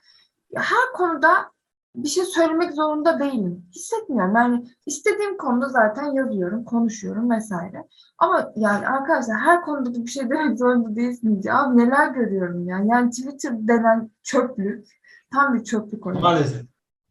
Her 0.56 0.94
konuda 0.94 1.52
bir 1.96 2.08
şey 2.08 2.26
söylemek 2.26 2.74
zorunda 2.74 3.20
değilim. 3.20 3.66
Hissetmiyorum. 3.76 4.36
Yani 4.36 4.66
istediğim 4.86 5.38
konuda 5.38 5.70
zaten 5.70 6.12
yazıyorum, 6.12 6.66
konuşuyorum 6.66 7.30
vesaire. 7.30 7.88
Ama 8.18 8.52
yani 8.56 8.88
arkadaşlar 8.88 9.38
her 9.38 9.62
konuda 9.62 9.96
da 9.96 10.04
bir 10.04 10.12
şey 10.12 10.30
demek 10.30 10.60
zorunda 10.60 10.96
değilsiniz. 10.96 11.46
Ya 11.46 11.64
Abi 11.64 11.78
neler 11.78 12.08
görüyorum 12.08 12.68
ya. 12.68 12.80
Yani 12.86 13.10
Twitter 13.10 13.68
denen 13.68 14.12
çöplük. 14.24 14.88
Tam 15.34 15.54
bir 15.54 15.64
çöplük 15.64 16.06
orası. 16.06 16.22
Maalesef. 16.22 16.66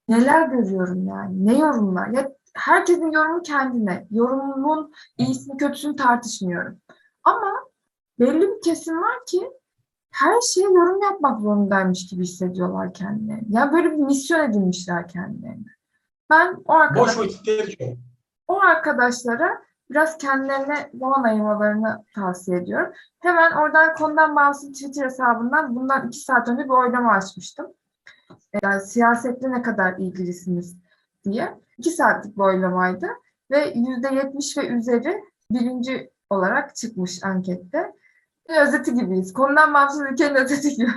Neler 0.09 0.49
görüyorum 0.49 1.07
yani. 1.07 1.47
Ne 1.47 1.59
yorumlar. 1.59 2.09
Ya 2.09 2.33
herkesin 2.55 3.13
yorumu 3.13 3.43
kendine. 3.43 4.07
Yorumun 4.11 4.93
iyisini 5.19 5.57
kötüsünü 5.57 5.97
tartışmıyorum. 5.97 6.79
Ama 7.25 7.53
belli 8.21 8.41
bir 8.41 8.61
kesim 8.65 9.03
var 9.03 9.19
ki 9.27 9.51
her 10.11 10.41
şeye 10.41 10.67
yorum 10.67 11.03
yapmak 11.03 11.41
zorundaymış 11.41 12.07
gibi 12.07 12.23
hissediyorlar 12.23 12.95
kendilerini. 12.95 13.45
Ya 13.49 13.73
böyle 13.73 13.91
bir 13.91 13.97
misyon 13.97 14.51
edinmişler 14.51 15.09
kendilerini. 15.09 15.67
Ben 16.31 16.57
o 16.65 16.73
arkadaş, 16.73 17.19
Boş 17.19 17.19
vakitleri 17.19 17.99
o 18.49 18.61
arkadaşlara 18.61 19.63
biraz 19.91 20.19
kendilerine 20.19 20.91
zaman 20.95 21.25
ayırmalarını 21.25 22.05
tavsiye 22.15 22.59
ediyorum. 22.59 22.93
Hemen 23.19 23.53
oradan 23.53 23.95
konudan 23.95 24.37
bağımsız 24.37 24.73
Twitter 24.73 25.05
hesabından 25.05 25.77
bundan 25.77 26.09
iki 26.09 26.19
saat 26.19 26.49
önce 26.49 26.65
bir 26.65 26.69
oylama 26.69 27.13
açmıştım. 27.13 27.67
Yani 28.63 28.81
siyasetle 28.81 29.51
ne 29.51 29.63
kadar 29.63 29.99
ilgilisiniz 29.99 30.77
diye. 31.25 31.61
İki 31.79 31.91
saatlik 31.91 32.37
bir 32.37 32.43
oylamaydı 32.43 33.07
ve 33.51 33.73
yüzde 33.75 34.15
yetmiş 34.15 34.59
ve 34.59 34.69
üzeri 34.69 35.25
birinci 35.51 36.11
olarak 36.31 36.77
çıkmış 36.77 37.25
ankette. 37.25 37.93
Özeti 38.59 38.95
gibiyiz. 38.95 39.33
Konudan 39.33 39.75
bağımsız 39.75 40.01
ülkenin 40.13 40.35
özeti 40.35 40.77
gibi. 40.77 40.91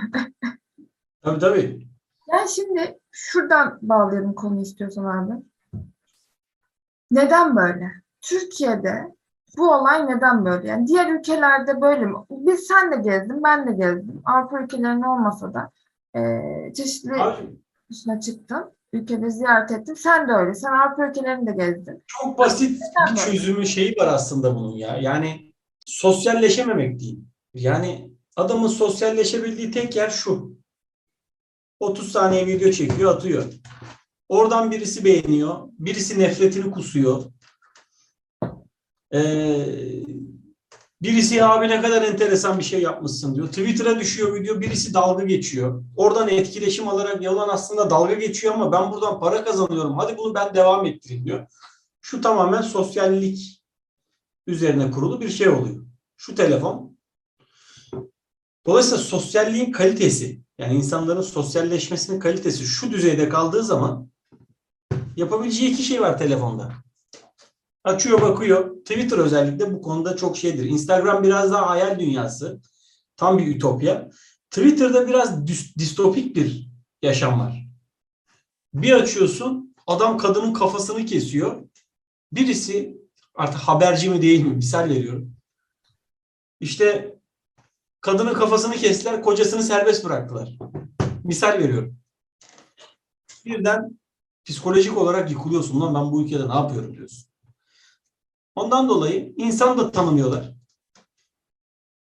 Tabii 1.22 1.38
tabii. 1.40 1.86
Yani 2.32 2.48
şimdi 2.48 2.98
şuradan 3.10 3.78
bağlayalım 3.82 4.34
konuyu 4.34 4.60
istiyorsan 4.62 5.04
abi. 5.04 5.42
Neden 7.10 7.56
böyle? 7.56 7.90
Türkiye'de 8.22 9.14
bu 9.58 9.70
olay 9.74 10.06
neden 10.06 10.44
böyle? 10.44 10.68
Yani 10.68 10.86
diğer 10.86 11.10
ülkelerde 11.18 11.80
böyle 11.80 12.06
mi? 12.06 12.14
Biz 12.30 12.60
sen 12.66 12.92
de 12.92 12.96
gezdin, 12.96 13.42
ben 13.44 13.66
de 13.66 13.72
gezdim. 13.72 14.22
Avrupa 14.24 14.60
ülkelerinin 14.60 15.02
olmasa 15.02 15.54
da 15.54 15.70
eee, 16.14 16.72
çeşitli 16.76 17.12
Abi, 17.22 17.56
dışına 17.90 18.20
çıktım. 18.20 18.70
Ülkeleri 18.92 19.30
ziyaret 19.32 19.70
ettim. 19.70 19.96
Sen 19.96 20.28
de 20.28 20.32
öyle. 20.32 20.54
Sen 20.54 20.72
Avrupa 20.72 21.06
ülkelerini 21.06 21.46
de 21.46 21.52
gezdin. 21.52 22.04
çok 22.06 22.38
basit 22.38 22.70
Neden 22.70 23.14
bir 23.14 23.20
böyle? 23.20 23.30
çözümü 23.38 23.66
şeyi 23.66 23.94
var 24.00 24.06
aslında 24.06 24.54
bunun 24.56 24.72
ya. 24.72 24.96
Yani 24.96 25.52
sosyalleşememek 25.86 27.00
değil. 27.00 27.24
Yani 27.54 28.10
adamın 28.36 28.68
sosyalleşebildiği 28.68 29.70
tek 29.70 29.96
yer 29.96 30.10
şu. 30.10 30.54
30 31.80 32.12
saniye 32.12 32.46
video 32.46 32.70
çekiyor, 32.70 33.14
atıyor. 33.14 33.44
Oradan 34.28 34.70
birisi 34.70 35.04
beğeniyor, 35.04 35.68
birisi 35.78 36.18
nefretini 36.18 36.70
kusuyor. 36.70 37.22
Ee, 39.14 40.02
birisi 41.02 41.34
"Ya 41.34 41.48
abi 41.48 41.68
ne 41.68 41.82
kadar 41.82 42.02
enteresan 42.02 42.58
bir 42.58 42.64
şey 42.64 42.82
yapmışsın 42.82 43.34
diyor. 43.34 43.48
Twitter'a 43.48 44.00
düşüyor 44.00 44.34
video, 44.34 44.60
birisi 44.60 44.94
dalga 44.94 45.24
geçiyor. 45.24 45.84
Oradan 45.96 46.28
etkileşim 46.28 46.88
alarak 46.88 47.22
yalan 47.22 47.48
aslında 47.48 47.90
dalga 47.90 48.14
geçiyor 48.14 48.54
ama 48.54 48.72
ben 48.72 48.92
buradan 48.92 49.20
para 49.20 49.44
kazanıyorum. 49.44 49.94
Hadi 49.98 50.16
bunu 50.18 50.34
ben 50.34 50.54
devam 50.54 50.86
ettireyim 50.86 51.24
diyor. 51.24 51.46
Şu 52.00 52.20
tamamen 52.20 52.62
sosyallik 52.62 53.62
üzerine 54.46 54.90
kurulu 54.90 55.20
bir 55.20 55.28
şey 55.28 55.48
oluyor. 55.48 55.86
Şu 56.16 56.34
telefon. 56.34 56.93
Dolayısıyla 58.66 58.98
sosyalliğin 58.98 59.72
kalitesi, 59.72 60.40
yani 60.58 60.74
insanların 60.74 61.22
sosyalleşmesinin 61.22 62.20
kalitesi 62.20 62.64
şu 62.64 62.90
düzeyde 62.90 63.28
kaldığı 63.28 63.62
zaman 63.62 64.10
yapabileceği 65.16 65.70
iki 65.70 65.82
şey 65.82 66.00
var 66.00 66.18
telefonda. 66.18 66.72
Açıyor 67.84 68.22
bakıyor. 68.22 68.76
Twitter 68.76 69.18
özellikle 69.18 69.72
bu 69.72 69.82
konuda 69.82 70.16
çok 70.16 70.36
şeydir. 70.36 70.64
Instagram 70.64 71.22
biraz 71.22 71.52
daha 71.52 71.70
hayal 71.70 71.98
dünyası. 71.98 72.60
Tam 73.16 73.38
bir 73.38 73.56
ütopya. 73.56 74.10
Twitter'da 74.50 75.08
biraz 75.08 75.46
distopik 75.78 76.36
bir 76.36 76.70
yaşam 77.02 77.40
var. 77.40 77.68
Bir 78.74 78.92
açıyorsun 78.92 79.74
adam 79.86 80.18
kadının 80.18 80.52
kafasını 80.52 81.06
kesiyor. 81.06 81.62
Birisi 82.32 82.98
artık 83.34 83.60
haberci 83.60 84.10
mi 84.10 84.22
değil 84.22 84.44
mi 84.44 84.54
misal 84.54 84.88
veriyorum. 84.88 85.36
İşte 86.60 87.13
kadının 88.04 88.34
kafasını 88.34 88.74
kestiler 88.74 89.22
kocasını 89.22 89.62
serbest 89.62 90.04
bıraktılar. 90.04 90.58
Misal 91.24 91.52
veriyorum. 91.52 91.96
Birden 93.44 94.00
psikolojik 94.44 94.96
olarak 94.98 95.30
yıkılıyorsun. 95.30 95.80
Lan 95.80 95.94
ben 95.94 96.12
bu 96.12 96.22
ülkede 96.22 96.48
ne 96.48 96.54
yapıyorum 96.54 96.96
diyorsun. 96.96 97.30
Ondan 98.54 98.88
dolayı 98.88 99.34
insan 99.36 99.78
da 99.78 99.90
tanımıyorlar. 99.90 100.54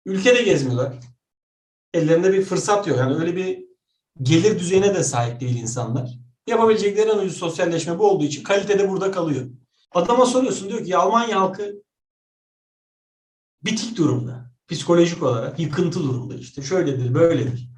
Ülkede 0.05 0.43
gezmiyorlar. 0.43 0.93
Ellerinde 1.93 2.33
bir 2.33 2.41
fırsat 2.41 2.87
yok. 2.87 2.97
Yani 2.97 3.15
öyle 3.15 3.35
bir 3.35 3.65
gelir 4.21 4.59
düzeyine 4.59 4.95
de 4.95 5.03
sahip 5.03 5.39
değil 5.39 5.61
insanlar. 5.61 6.19
Yapabilecekleri 6.47 7.09
en 7.09 7.17
ucuz 7.17 7.37
sosyalleşme 7.37 7.99
bu 7.99 8.09
olduğu 8.09 8.23
için 8.23 8.43
kalite 8.43 8.79
de 8.79 8.89
burada 8.89 9.11
kalıyor. 9.11 9.49
Adama 9.91 10.25
soruyorsun 10.25 10.69
diyor 10.69 10.85
ki 10.85 10.97
Almanya 10.97 11.41
halkı 11.41 11.83
bitik 13.63 13.97
durumda. 13.97 14.48
Psikolojik 14.69 15.23
olarak 15.23 15.59
yıkıntı 15.59 16.03
durumda 16.03 16.35
işte. 16.35 16.61
Şöyledir, 16.61 17.13
böyledir. 17.13 17.69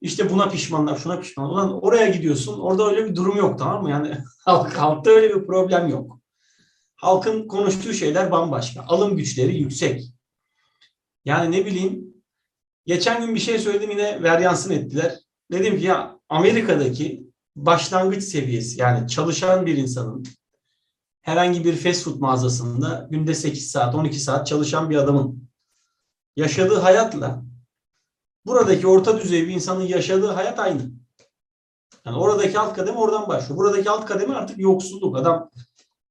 İşte 0.00 0.30
buna 0.30 0.48
pişmanlar, 0.48 0.96
şuna 0.96 1.20
pişman. 1.20 1.50
Ulan 1.50 1.84
oraya 1.84 2.08
gidiyorsun, 2.08 2.60
orada 2.60 2.88
öyle 2.88 3.06
bir 3.06 3.16
durum 3.16 3.36
yok 3.36 3.58
tamam 3.58 3.82
mı? 3.82 3.90
Yani 3.90 4.18
halk, 4.44 4.74
halkta 4.74 5.10
öyle 5.10 5.34
bir 5.34 5.46
problem 5.46 5.88
yok. 5.88 6.18
Halkın 6.96 7.48
konuştuğu 7.48 7.92
şeyler 7.92 8.30
bambaşka. 8.30 8.84
Alım 8.88 9.16
güçleri 9.16 9.56
yüksek. 9.56 10.04
Yani 11.24 11.56
ne 11.56 11.66
bileyim, 11.66 12.14
geçen 12.86 13.26
gün 13.26 13.34
bir 13.34 13.40
şey 13.40 13.58
söyledim 13.58 13.90
yine 13.90 14.22
veryansın 14.22 14.70
ettiler. 14.70 15.18
Dedim 15.52 15.78
ki 15.78 15.86
ya 15.86 16.18
Amerika'daki 16.28 17.28
başlangıç 17.56 18.24
seviyesi 18.24 18.80
yani 18.80 19.08
çalışan 19.08 19.66
bir 19.66 19.76
insanın 19.76 20.24
herhangi 21.20 21.64
bir 21.64 21.76
fast 21.76 22.04
food 22.04 22.20
mağazasında 22.20 23.08
günde 23.10 23.34
8 23.34 23.70
saat, 23.70 23.94
12 23.94 24.20
saat 24.20 24.46
çalışan 24.46 24.90
bir 24.90 24.96
adamın 24.96 25.47
yaşadığı 26.38 26.78
hayatla 26.78 27.42
buradaki 28.46 28.86
orta 28.86 29.20
düzey 29.20 29.48
bir 29.48 29.54
insanın 29.54 29.82
yaşadığı 29.82 30.26
hayat 30.26 30.58
aynı. 30.58 30.82
Yani 32.06 32.16
oradaki 32.16 32.58
alt 32.58 32.76
kademe 32.76 32.98
oradan 32.98 33.28
başlıyor. 33.28 33.58
Buradaki 33.58 33.90
alt 33.90 34.06
kademe 34.06 34.34
artık 34.34 34.58
yoksulluk. 34.58 35.16
Adam 35.16 35.50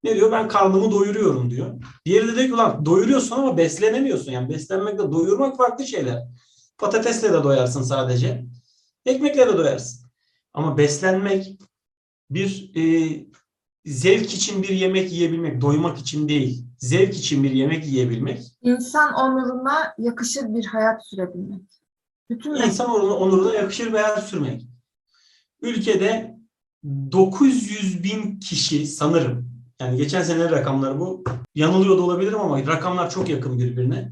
ne 0.04 0.16
diyor? 0.16 0.32
Ben 0.32 0.48
karnımı 0.48 0.92
doyuruyorum 0.92 1.50
diyor. 1.50 1.76
Diğeri 2.06 2.28
de 2.28 2.36
diyor 2.36 2.48
ki 2.48 2.54
ulan 2.54 2.86
doyuruyorsun 2.86 3.36
ama 3.36 3.58
beslenemiyorsun. 3.58 4.32
Yani 4.32 4.50
beslenmekle 4.50 5.12
doyurmak 5.12 5.58
farklı 5.58 5.88
şeyler. 5.88 6.24
Patatesle 6.78 7.34
de 7.34 7.44
doyarsın 7.44 7.82
sadece. 7.82 8.46
Ekmekle 9.06 9.48
de 9.48 9.58
doyarsın. 9.58 10.08
Ama 10.54 10.78
beslenmek 10.78 11.60
bir 12.30 12.72
e, 12.76 13.10
zevk 13.86 14.34
için 14.34 14.64
bir 14.64 14.70
yemek 14.70 15.12
yiyebilmek, 15.12 15.62
doymak 15.62 15.98
için 15.98 16.30
değil, 16.30 16.67
zevk 16.78 17.14
için 17.14 17.44
bir 17.44 17.52
yemek 17.52 17.86
yiyebilmek, 17.86 18.44
İnsan 18.62 19.14
onuruna 19.14 19.94
yakışır 19.98 20.54
bir 20.54 20.66
hayat 20.66 21.08
sürebilmek. 21.08 21.62
Bütün 22.30 22.56
insan 22.56 22.90
onuruna, 22.90 23.14
onuruna 23.14 23.54
yakışır 23.54 23.88
bir 23.88 23.98
hayat 23.98 24.28
sürmek. 24.28 24.68
Ülkede 25.62 26.38
900 26.84 28.04
bin 28.04 28.40
kişi 28.40 28.88
sanırım, 28.88 29.52
yani 29.82 29.98
geçen 29.98 30.24
sene 30.24 30.52
rakamları 30.52 31.00
bu, 31.00 31.24
yanılıyor 31.56 31.98
da 31.98 32.02
olabilirim 32.02 32.40
ama 32.40 32.60
rakamlar 32.60 33.10
çok 33.10 33.30
yakın 33.30 33.60
birbirine. 33.60 34.12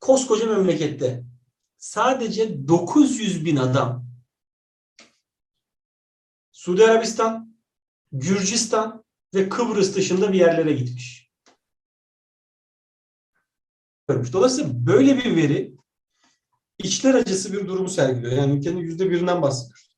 Koskoca 0.00 0.46
memlekette 0.46 1.24
sadece 1.78 2.68
900 2.68 3.44
bin 3.44 3.56
adam 3.56 4.06
Suudi 6.52 6.84
Arabistan, 6.84 7.56
Gürcistan 8.12 9.04
ve 9.34 9.48
Kıbrıs 9.48 9.96
dışında 9.96 10.32
bir 10.32 10.38
yerlere 10.38 10.72
gitmiş. 10.72 11.30
Dolayısıyla 14.32 14.86
böyle 14.86 15.16
bir 15.16 15.36
veri 15.36 15.74
içler 16.78 17.14
acısı 17.14 17.52
bir 17.52 17.68
durumu 17.68 17.88
sergiliyor. 17.88 18.32
Yani 18.32 18.58
ülkenin 18.58 18.78
yüzde 18.78 19.10
birinden 19.10 19.42
bahsediyoruz. 19.42 19.96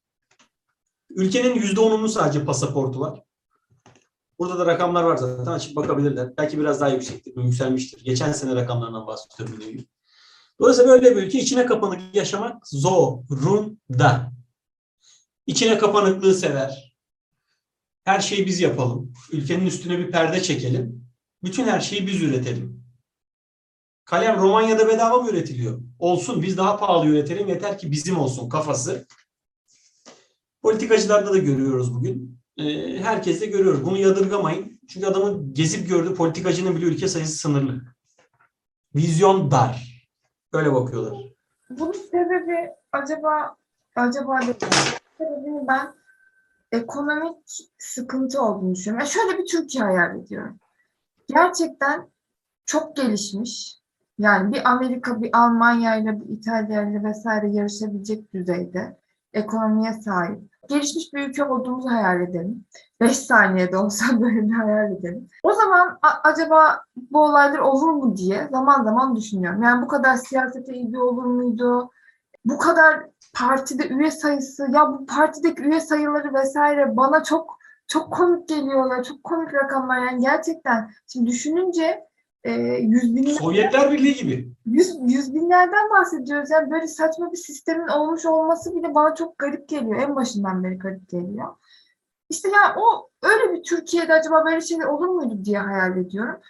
Ülkenin 1.11 1.55
yüzde 1.55 1.81
onunun 1.81 2.07
sadece 2.07 2.45
pasaportu 2.45 3.01
var. 3.01 3.23
Burada 4.39 4.59
da 4.59 4.67
rakamlar 4.67 5.03
var 5.03 5.17
zaten 5.17 5.53
açıp 5.53 5.77
bakabilirler. 5.77 6.37
Belki 6.37 6.59
biraz 6.59 6.81
daha 6.81 6.89
yüksektir, 6.89 7.37
yükselmiştir. 7.37 8.05
Geçen 8.05 8.33
sene 8.33 8.55
rakamlarından 8.55 9.07
bahsediyorum. 9.07 9.61
nevi. 9.61 9.87
Dolayısıyla 10.61 10.91
böyle 10.91 11.17
bir 11.17 11.23
ülke 11.23 11.39
içine 11.39 11.67
kapanık 11.67 12.15
yaşamak 12.15 12.69
zorunda. 12.69 14.33
İçine 15.47 15.79
kapanıklığı 15.79 16.35
sever. 16.35 16.92
Her 18.05 18.21
şeyi 18.21 18.47
biz 18.47 18.61
yapalım. 18.61 19.13
Ülkenin 19.33 19.67
üstüne 19.67 19.99
bir 19.99 20.11
perde 20.11 20.43
çekelim. 20.43 21.07
Bütün 21.45 21.65
her 21.65 21.81
şeyi 21.81 22.07
biz 22.07 22.23
üretelim. 22.23 22.83
Kalem 24.05 24.41
Romanya'da 24.41 24.89
bedava 24.89 25.23
mı 25.23 25.31
üretiliyor? 25.31 25.81
Olsun 25.99 26.43
biz 26.43 26.57
daha 26.57 26.77
pahalı 26.77 27.07
üretelim 27.07 27.49
yeter 27.49 27.79
ki 27.79 27.91
bizim 27.91 28.19
olsun 28.19 28.49
kafası. 28.49 29.07
Politikacılarda 30.63 31.33
da 31.33 31.39
görüyoruz 31.39 31.95
bugün. 31.95 32.39
Ee, 32.57 32.99
herkes 33.03 33.41
de 33.41 33.47
görüyoruz. 33.47 33.85
Bunu 33.85 33.99
yadırgamayın. 33.99 34.81
Çünkü 34.89 35.07
adamın 35.07 35.55
gezip 35.55 35.89
gördüğü 35.89 36.15
politikacının 36.15 36.77
bile 36.77 36.85
ülke 36.85 37.09
sayısı 37.09 37.37
sınırlı. 37.37 37.83
Vizyon 38.95 39.51
dar. 39.51 40.07
Öyle 40.53 40.73
bakıyorlar. 40.73 41.19
Bunun 41.71 41.93
sebebi 41.93 42.71
acaba 42.93 43.57
acaba 43.97 44.41
değil. 44.41 44.57
Sebebini 45.19 45.69
ben 45.69 45.95
ekonomik 46.73 47.69
sıkıntı 47.79 48.43
olduğunu 48.43 48.75
düşünüyorum. 48.75 49.07
Yani 49.07 49.11
şöyle 49.11 49.38
bir 49.38 49.47
Türkiye 49.47 49.85
hayal 49.85 50.21
ediyorum. 50.21 50.59
Gerçekten 51.29 52.11
çok 52.67 52.97
gelişmiş. 52.97 53.83
Yani 54.19 54.52
bir 54.52 54.71
Amerika, 54.71 55.23
bir 55.23 55.31
Almanya 55.33 55.97
ile 55.97 56.21
bir 56.21 56.29
İtalya 56.29 56.83
ile 56.83 57.05
vesaire 57.05 57.50
yarışabilecek 57.50 58.33
düzeyde 58.35 58.99
ekonomiye 59.33 59.93
sahip. 59.93 60.52
Gelişmiş 60.69 61.14
bir 61.14 61.29
ülke 61.29 61.45
olduğumuzu 61.45 61.91
hayal 61.91 62.21
edelim. 62.21 62.64
5 63.00 63.19
saniyede 63.19 63.76
olsa 63.76 64.05
böyle 64.21 64.49
bir 64.49 64.52
hayal 64.52 64.93
edelim. 64.93 65.29
O 65.43 65.52
zaman 65.52 65.99
acaba 66.25 66.81
bu 67.11 67.25
olaylar 67.25 67.59
olur 67.59 67.91
mu 67.91 68.17
diye 68.17 68.49
zaman 68.52 68.85
zaman 68.85 69.17
düşünüyorum. 69.17 69.62
Yani 69.62 69.83
bu 69.83 69.88
kadar 69.88 70.17
siyasete 70.17 70.75
ilgi 70.75 70.99
olur 70.99 71.25
muydu? 71.25 71.90
Bu 72.44 72.59
kadar 72.59 73.07
partide 73.33 73.88
üye 73.88 74.11
sayısı, 74.11 74.66
ya 74.75 74.92
bu 74.92 75.07
partideki 75.07 75.62
üye 75.62 75.81
sayıları 75.81 76.35
vesaire 76.35 76.97
bana 76.97 77.25
çok 77.25 77.59
çok 77.87 78.12
komik 78.12 78.49
geliyor 78.49 78.97
ya. 78.97 79.03
Çok 79.03 79.25
komik 79.25 79.55
rakamlar 79.55 79.99
yani 79.99 80.23
gerçekten. 80.23 80.90
Şimdi 81.07 81.31
düşününce 81.31 82.05
e, 82.45 82.53
yüz 82.81 83.16
binler 83.16 83.33
Sovyetler 83.33 83.92
Birliği 83.92 84.14
gibi. 84.14 84.53
yüz, 84.66 84.99
yüz 85.07 85.35
binlerden 85.35 85.90
bahsediyoruz. 85.90 86.51
Yani 86.51 86.71
böyle 86.71 86.87
saçma 86.87 87.33
bir 87.33 87.37
sistemin 87.37 87.88
olmuş 87.88 88.27
olması 88.27 88.75
bile 88.75 88.95
bana 88.95 89.14
çok 89.14 89.38
garip 89.38 89.68
geliyor. 89.68 90.03
En 90.03 90.16
başından 90.16 90.64
beri 90.64 90.79
garip 90.79 91.09
geliyor. 91.09 91.49
İşte 92.29 92.49
ya 92.49 92.77
o 92.79 93.11
öyle 93.23 93.53
bir 93.53 93.62
Türkiye'de 93.62 94.12
acaba 94.12 94.45
böyle 94.45 94.61
şeyler 94.61 94.85
olur 94.85 95.09
muydu 95.09 95.45
diye 95.45 95.59
hayal 95.59 95.97
ediyorum. 95.97 96.40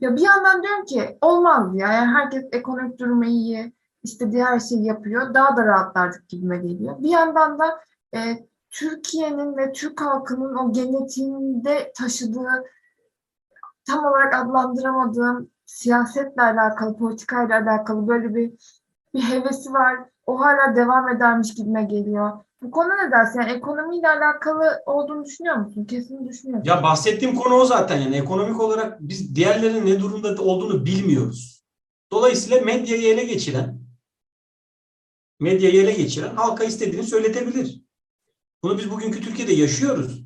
Ya 0.00 0.16
bir 0.16 0.20
yandan 0.20 0.62
diyorum 0.62 0.84
ki 0.84 1.18
olmaz 1.20 1.76
ya. 1.76 1.92
Yani 1.92 2.12
herkes 2.12 2.44
ekonomik 2.52 2.98
durumu 2.98 3.24
iyi, 3.24 3.72
istediği 4.02 4.44
her 4.44 4.60
şeyi 4.60 4.84
yapıyor. 4.84 5.34
Daha 5.34 5.56
da 5.56 5.66
rahatlardık 5.66 6.28
gibime 6.28 6.58
geliyor. 6.58 6.96
Bir 6.98 7.08
yandan 7.08 7.58
da 7.58 7.80
e, 8.14 8.46
Türkiye'nin 8.70 9.56
ve 9.56 9.72
Türk 9.72 10.00
halkının 10.00 10.54
o 10.54 10.72
genetiğinde 10.72 11.92
taşıdığı 11.96 12.64
tam 13.86 14.04
olarak 14.04 14.34
adlandıramadığım 14.34 15.50
siyasetle 15.66 16.42
alakalı, 16.42 16.96
politikayla 16.96 17.62
alakalı 17.62 18.08
böyle 18.08 18.34
bir 18.34 18.52
bir 19.14 19.22
hevesi 19.22 19.72
var. 19.72 19.96
O 20.26 20.40
hala 20.40 20.76
devam 20.76 21.08
edermiş 21.08 21.54
gibime 21.54 21.84
geliyor. 21.84 22.32
Bu 22.62 22.70
konu 22.70 22.88
ne 22.88 23.10
dersin? 23.10 23.40
Yani 23.40 23.52
ekonomiyle 23.52 24.08
alakalı 24.08 24.82
olduğunu 24.86 25.24
düşünüyor 25.24 25.56
musun? 25.56 25.84
Kesin 25.84 26.28
düşünüyorsun. 26.28 26.70
Ya 26.70 26.82
bahsettiğim 26.82 27.34
konu 27.34 27.54
o 27.54 27.64
zaten 27.64 27.96
yani 27.96 28.16
ekonomik 28.16 28.60
olarak 28.60 29.00
biz 29.00 29.36
diğerlerinin 29.36 29.86
ne 29.86 30.00
durumda 30.00 30.42
olduğunu 30.42 30.86
bilmiyoruz. 30.86 31.64
Dolayısıyla 32.12 32.64
medyayı 32.64 33.08
ele 33.08 33.24
geçiren 33.24 33.77
medyayı 35.40 35.82
ele 35.82 35.92
geçiren 35.92 36.36
halka 36.36 36.64
istediğini 36.64 37.06
söyletebilir. 37.06 37.82
Bunu 38.62 38.78
biz 38.78 38.90
bugünkü 38.90 39.20
Türkiye'de 39.20 39.52
yaşıyoruz. 39.52 40.22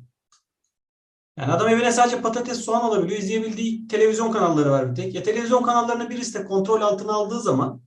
Yani 1.37 1.51
adam 1.51 1.67
evine 1.67 1.91
sadece 1.91 2.21
patates, 2.21 2.57
soğan 2.57 2.81
alabiliyor. 2.81 3.19
izleyebildiği 3.19 3.87
televizyon 3.87 4.31
kanalları 4.31 4.71
var 4.71 4.91
bir 4.91 4.95
tek. 4.95 5.15
Ya 5.15 5.23
televizyon 5.23 5.63
kanallarını 5.63 6.09
birisi 6.09 6.33
de 6.33 6.45
kontrol 6.45 6.81
altına 6.81 7.13
aldığı 7.13 7.39
zaman 7.39 7.81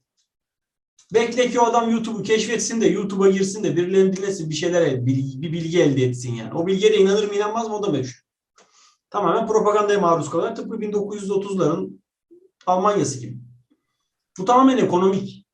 bekle 1.15 1.51
ki 1.51 1.61
o 1.61 1.65
adam 1.65 1.91
YouTube'u 1.91 2.23
keşfetsin 2.23 2.81
de 2.81 2.87
YouTube'a 2.87 3.31
girsin 3.31 3.65
de 3.65 3.77
birilerini 3.77 4.17
dinlesin 4.17 4.51
bir 4.51 4.55
şeyler 4.55 5.07
bir, 5.07 5.43
bilgi 5.53 5.83
elde 5.83 6.05
etsin 6.05 6.35
yani. 6.35 6.55
O 6.55 6.67
bilgiye 6.67 6.93
de 6.93 6.99
inanır 6.99 7.29
mı 7.29 7.35
inanmaz 7.35 7.69
mı 7.69 7.77
o 7.77 7.83
da 7.83 7.91
meşhur. 7.91 8.23
Tamamen 9.11 9.47
propagandaya 9.47 10.01
maruz 10.01 10.31
kalıyor. 10.31 10.55
Tıpkı 10.55 10.77
1930'ların 10.77 12.01
Almanya'sı 12.67 13.21
gibi. 13.21 13.39
Bu 14.39 14.45
tamamen 14.45 14.79
ekonomik. 14.79 15.46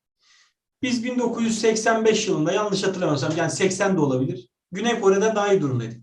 Biz 0.83 1.05
1985 1.05 2.29
yılında 2.29 2.53
yanlış 2.53 2.83
hatırlamıyorsam 2.83 3.37
yani 3.37 3.51
80 3.51 3.97
de 3.97 4.01
olabilir. 4.01 4.49
Güney 4.73 5.01
Kore'den 5.01 5.37
daha 5.37 5.53
iyi 5.53 5.61
durumdaydık. 5.61 6.03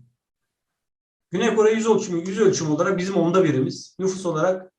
Güney 1.30 1.54
Kore 1.54 1.72
yüz 1.72 1.86
ölçümü, 1.86 2.28
yüz 2.28 2.38
ölçümü 2.38 2.70
olarak 2.70 2.98
bizim 2.98 3.14
onda 3.14 3.44
birimiz. 3.44 3.96
Nüfus 3.98 4.26
olarak 4.26 4.72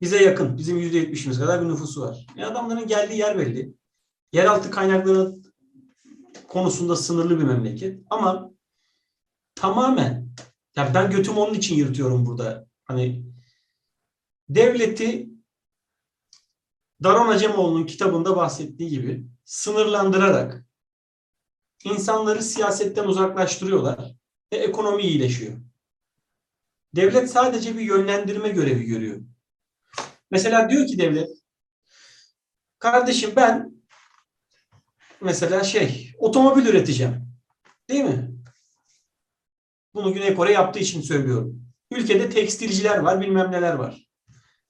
bize 0.00 0.24
yakın. 0.24 0.56
Bizim 0.56 0.78
yüzde 0.78 0.98
yetmişimiz 0.98 1.38
kadar 1.38 1.62
bir 1.62 1.68
nüfusu 1.68 2.00
var. 2.00 2.26
E 2.36 2.44
adamların 2.44 2.86
geldiği 2.86 3.18
yer 3.18 3.38
belli. 3.38 3.74
Yeraltı 4.32 4.70
kaynakları 4.70 5.34
konusunda 6.48 6.96
sınırlı 6.96 7.38
bir 7.38 7.44
memleket. 7.44 8.02
Ama 8.10 8.50
tamamen 9.54 10.28
ya 10.76 10.94
ben 10.94 11.10
götümü 11.10 11.38
onun 11.38 11.54
için 11.54 11.76
yırtıyorum 11.76 12.26
burada. 12.26 12.66
Hani 12.84 13.24
devleti 14.48 15.28
Daron 17.02 17.28
Acemoğlu'nun 17.28 17.86
kitabında 17.86 18.36
bahsettiği 18.36 18.90
gibi 18.90 19.24
sınırlandırarak 19.44 20.64
insanları 21.84 22.42
siyasetten 22.42 23.04
uzaklaştırıyorlar 23.04 24.14
ve 24.52 24.56
ekonomi 24.56 25.02
iyileşiyor. 25.02 25.52
Devlet 26.94 27.30
sadece 27.30 27.74
bir 27.78 27.80
yönlendirme 27.80 28.48
görevi 28.48 28.84
görüyor. 28.84 29.20
Mesela 30.30 30.70
diyor 30.70 30.86
ki 30.86 30.98
devlet, 30.98 31.30
kardeşim 32.78 33.32
ben 33.36 33.72
mesela 35.20 35.64
şey, 35.64 36.14
otomobil 36.18 36.66
üreteceğim. 36.66 37.28
Değil 37.88 38.04
mi? 38.04 38.30
Bunu 39.94 40.14
Güney 40.14 40.34
Kore 40.34 40.52
yaptığı 40.52 40.78
için 40.78 41.00
söylüyorum. 41.00 41.62
Ülkede 41.90 42.30
tekstilciler 42.30 42.98
var, 42.98 43.20
bilmem 43.20 43.52
neler 43.52 43.74
var. 43.74 44.08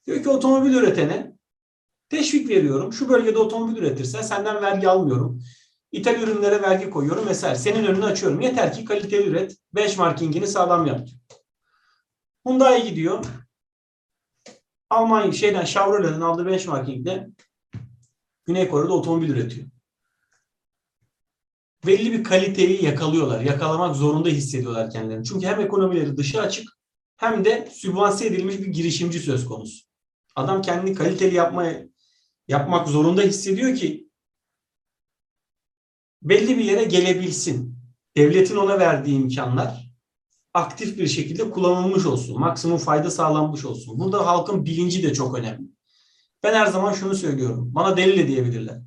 Diyor 0.05 0.23
ki 0.23 0.29
otomobil 0.29 0.73
üretene 0.73 1.28
teşvik 2.09 2.49
veriyorum. 2.49 2.93
Şu 2.93 3.09
bölgede 3.09 3.37
otomobil 3.37 3.77
üretirsen 3.77 4.21
senden 4.21 4.61
vergi 4.61 4.89
almıyorum. 4.89 5.43
İthal 5.91 6.21
ürünlere 6.21 6.61
vergi 6.61 6.89
koyuyorum 6.89 7.27
vesaire. 7.27 7.55
Senin 7.55 7.85
önünü 7.85 8.05
açıyorum. 8.05 8.41
Yeter 8.41 8.73
ki 8.73 8.85
kaliteli 8.85 9.27
üret. 9.29 9.57
Benchmarkingini 9.75 10.47
sağlam 10.47 10.85
yap. 10.85 11.07
Hyundai 12.47 12.89
gidiyor. 12.89 13.25
Almanya 14.89 15.31
şeyden 15.31 15.65
Chevrolet'in 15.65 16.21
aldığı 16.21 16.45
benchmarking'de 16.45 17.29
Güney 18.45 18.69
Kore'de 18.69 18.91
otomobil 18.91 19.29
üretiyor. 19.29 19.67
Belli 21.85 22.11
bir 22.11 22.23
kaliteyi 22.23 22.85
yakalıyorlar. 22.85 23.41
Yakalamak 23.41 23.95
zorunda 23.95 24.29
hissediyorlar 24.29 24.91
kendilerini. 24.91 25.25
Çünkü 25.25 25.47
hem 25.47 25.59
ekonomileri 25.59 26.17
dışı 26.17 26.41
açık 26.41 26.69
hem 27.17 27.45
de 27.45 27.69
sübvanse 27.71 28.25
edilmiş 28.25 28.59
bir 28.59 28.67
girişimci 28.67 29.19
söz 29.19 29.45
konusu. 29.45 29.85
Adam 30.35 30.61
kendini 30.61 30.95
kaliteli 30.95 31.35
yapmaya 31.35 31.87
yapmak 32.49 32.87
zorunda 32.87 33.21
hissediyor 33.21 33.75
ki 33.75 34.09
belli 36.21 36.57
bir 36.57 36.63
yere 36.65 36.83
gelebilsin. 36.83 37.79
Devletin 38.17 38.55
ona 38.55 38.79
verdiği 38.79 39.15
imkanlar 39.15 39.89
aktif 40.53 40.97
bir 40.97 41.07
şekilde 41.07 41.51
kullanılmış 41.51 42.05
olsun. 42.05 42.39
Maksimum 42.39 42.77
fayda 42.77 43.11
sağlanmış 43.11 43.65
olsun. 43.65 43.99
Burada 43.99 44.25
halkın 44.25 44.65
bilinci 44.65 45.03
de 45.03 45.13
çok 45.13 45.37
önemli. 45.37 45.67
Ben 46.43 46.53
her 46.53 46.65
zaman 46.65 46.93
şunu 46.93 47.15
söylüyorum. 47.15 47.75
Bana 47.75 47.97
deli 47.97 48.17
de 48.17 48.27
diyebilirler. 48.27 48.81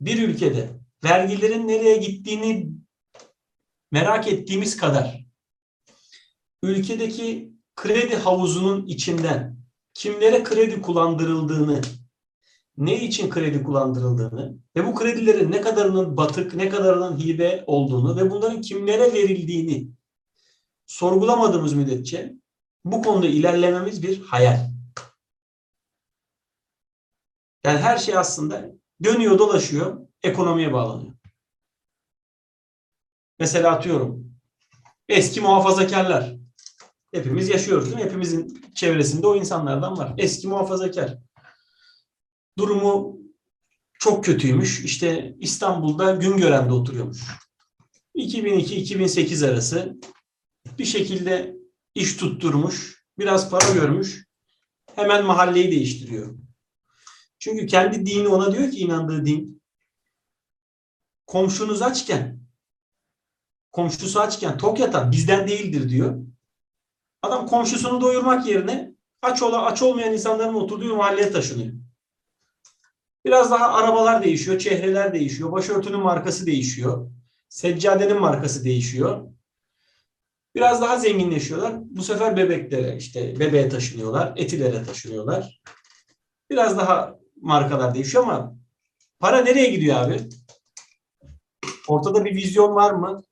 Bir 0.00 0.28
ülkede 0.28 0.70
vergilerin 1.04 1.68
nereye 1.68 1.96
gittiğini 1.96 2.68
merak 3.90 4.28
ettiğimiz 4.28 4.76
kadar 4.76 5.26
ülkedeki 6.62 7.52
kredi 7.76 8.16
havuzunun 8.16 8.86
içinden 8.86 9.56
kimlere 9.94 10.42
kredi 10.42 10.82
kullandırıldığını, 10.82 11.80
ne 12.76 13.04
için 13.04 13.30
kredi 13.30 13.62
kullandırıldığını 13.62 14.56
ve 14.76 14.86
bu 14.86 14.94
kredilerin 14.94 15.52
ne 15.52 15.60
kadarının 15.60 16.16
batık, 16.16 16.54
ne 16.54 16.68
kadarının 16.68 17.18
hibe 17.18 17.64
olduğunu 17.66 18.16
ve 18.16 18.30
bunların 18.30 18.60
kimlere 18.60 19.12
verildiğini 19.12 19.88
sorgulamadığımız 20.86 21.72
müddetçe 21.72 22.34
bu 22.84 23.02
konuda 23.02 23.26
ilerlememiz 23.26 24.02
bir 24.02 24.22
hayal. 24.22 24.70
Yani 27.64 27.78
her 27.78 27.98
şey 27.98 28.16
aslında 28.16 28.70
dönüyor 29.04 29.38
dolaşıyor, 29.38 30.06
ekonomiye 30.22 30.72
bağlanıyor. 30.72 31.14
Mesela 33.38 33.70
atıyorum 33.70 34.32
eski 35.08 35.40
muhafazakarlar. 35.40 36.36
Hepimiz 37.12 37.48
yaşıyoruz 37.48 37.84
değil 37.84 37.96
mi? 37.96 38.02
Hepimizin 38.02 38.62
çevresinde 38.74 39.26
o 39.26 39.36
insanlardan 39.36 39.98
var. 39.98 40.14
Eski 40.18 40.48
muhafazakar. 40.48 41.18
Durumu 42.58 43.18
çok 43.98 44.24
kötüymüş. 44.24 44.84
İşte 44.84 45.36
İstanbul'da 45.40 46.10
Güngören'de 46.10 46.72
oturuyormuş. 46.72 47.20
2002-2008 48.16 49.50
arası 49.50 49.96
bir 50.78 50.84
şekilde 50.84 51.56
iş 51.94 52.16
tutturmuş, 52.16 53.04
biraz 53.18 53.50
para 53.50 53.74
görmüş, 53.74 54.26
hemen 54.96 55.24
mahalleyi 55.24 55.70
değiştiriyor. 55.70 56.38
Çünkü 57.38 57.66
kendi 57.66 58.06
dini 58.06 58.28
ona 58.28 58.52
diyor 58.52 58.70
ki 58.70 58.78
inandığı 58.78 59.26
din, 59.26 59.62
komşunuz 61.26 61.82
açken, 61.82 62.40
komşusu 63.72 64.20
açken 64.20 64.58
tok 64.58 64.80
yatan 64.80 65.12
bizden 65.12 65.48
değildir 65.48 65.88
diyor. 65.88 66.26
Adam 67.22 67.46
komşusunu 67.46 68.00
doyurmak 68.00 68.46
yerine 68.46 68.94
aç 69.22 69.42
ola 69.42 69.64
aç 69.64 69.82
olmayan 69.82 70.12
insanların 70.12 70.54
oturduğu 70.54 70.96
mahalleye 70.96 71.32
taşınıyor. 71.32 71.81
Biraz 73.24 73.50
daha 73.50 73.74
arabalar 73.74 74.22
değişiyor, 74.22 74.58
çehreler 74.58 75.12
değişiyor, 75.12 75.52
başörtünün 75.52 76.00
markası 76.00 76.46
değişiyor, 76.46 77.10
seccadenin 77.48 78.20
markası 78.20 78.64
değişiyor. 78.64 79.28
Biraz 80.54 80.82
daha 80.82 80.98
zenginleşiyorlar. 80.98 81.74
Bu 81.80 82.02
sefer 82.02 82.36
bebeklere 82.36 82.96
işte 82.96 83.40
bebeğe 83.40 83.68
taşınıyorlar, 83.68 84.32
etilere 84.36 84.84
taşınıyorlar. 84.84 85.62
Biraz 86.50 86.78
daha 86.78 87.18
markalar 87.40 87.94
değişiyor 87.94 88.24
ama 88.24 88.56
para 89.20 89.38
nereye 89.38 89.70
gidiyor 89.70 89.96
abi? 89.96 90.16
Ortada 91.88 92.24
bir 92.24 92.34
vizyon 92.34 92.74
var 92.74 92.90
mı? 92.90 93.22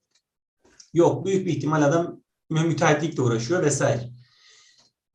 Yok. 0.94 1.26
Büyük 1.26 1.46
bir 1.46 1.52
ihtimal 1.52 1.82
adam 1.82 2.20
müteahhitlikle 2.50 3.22
uğraşıyor 3.22 3.62
vesaire. 3.62 4.10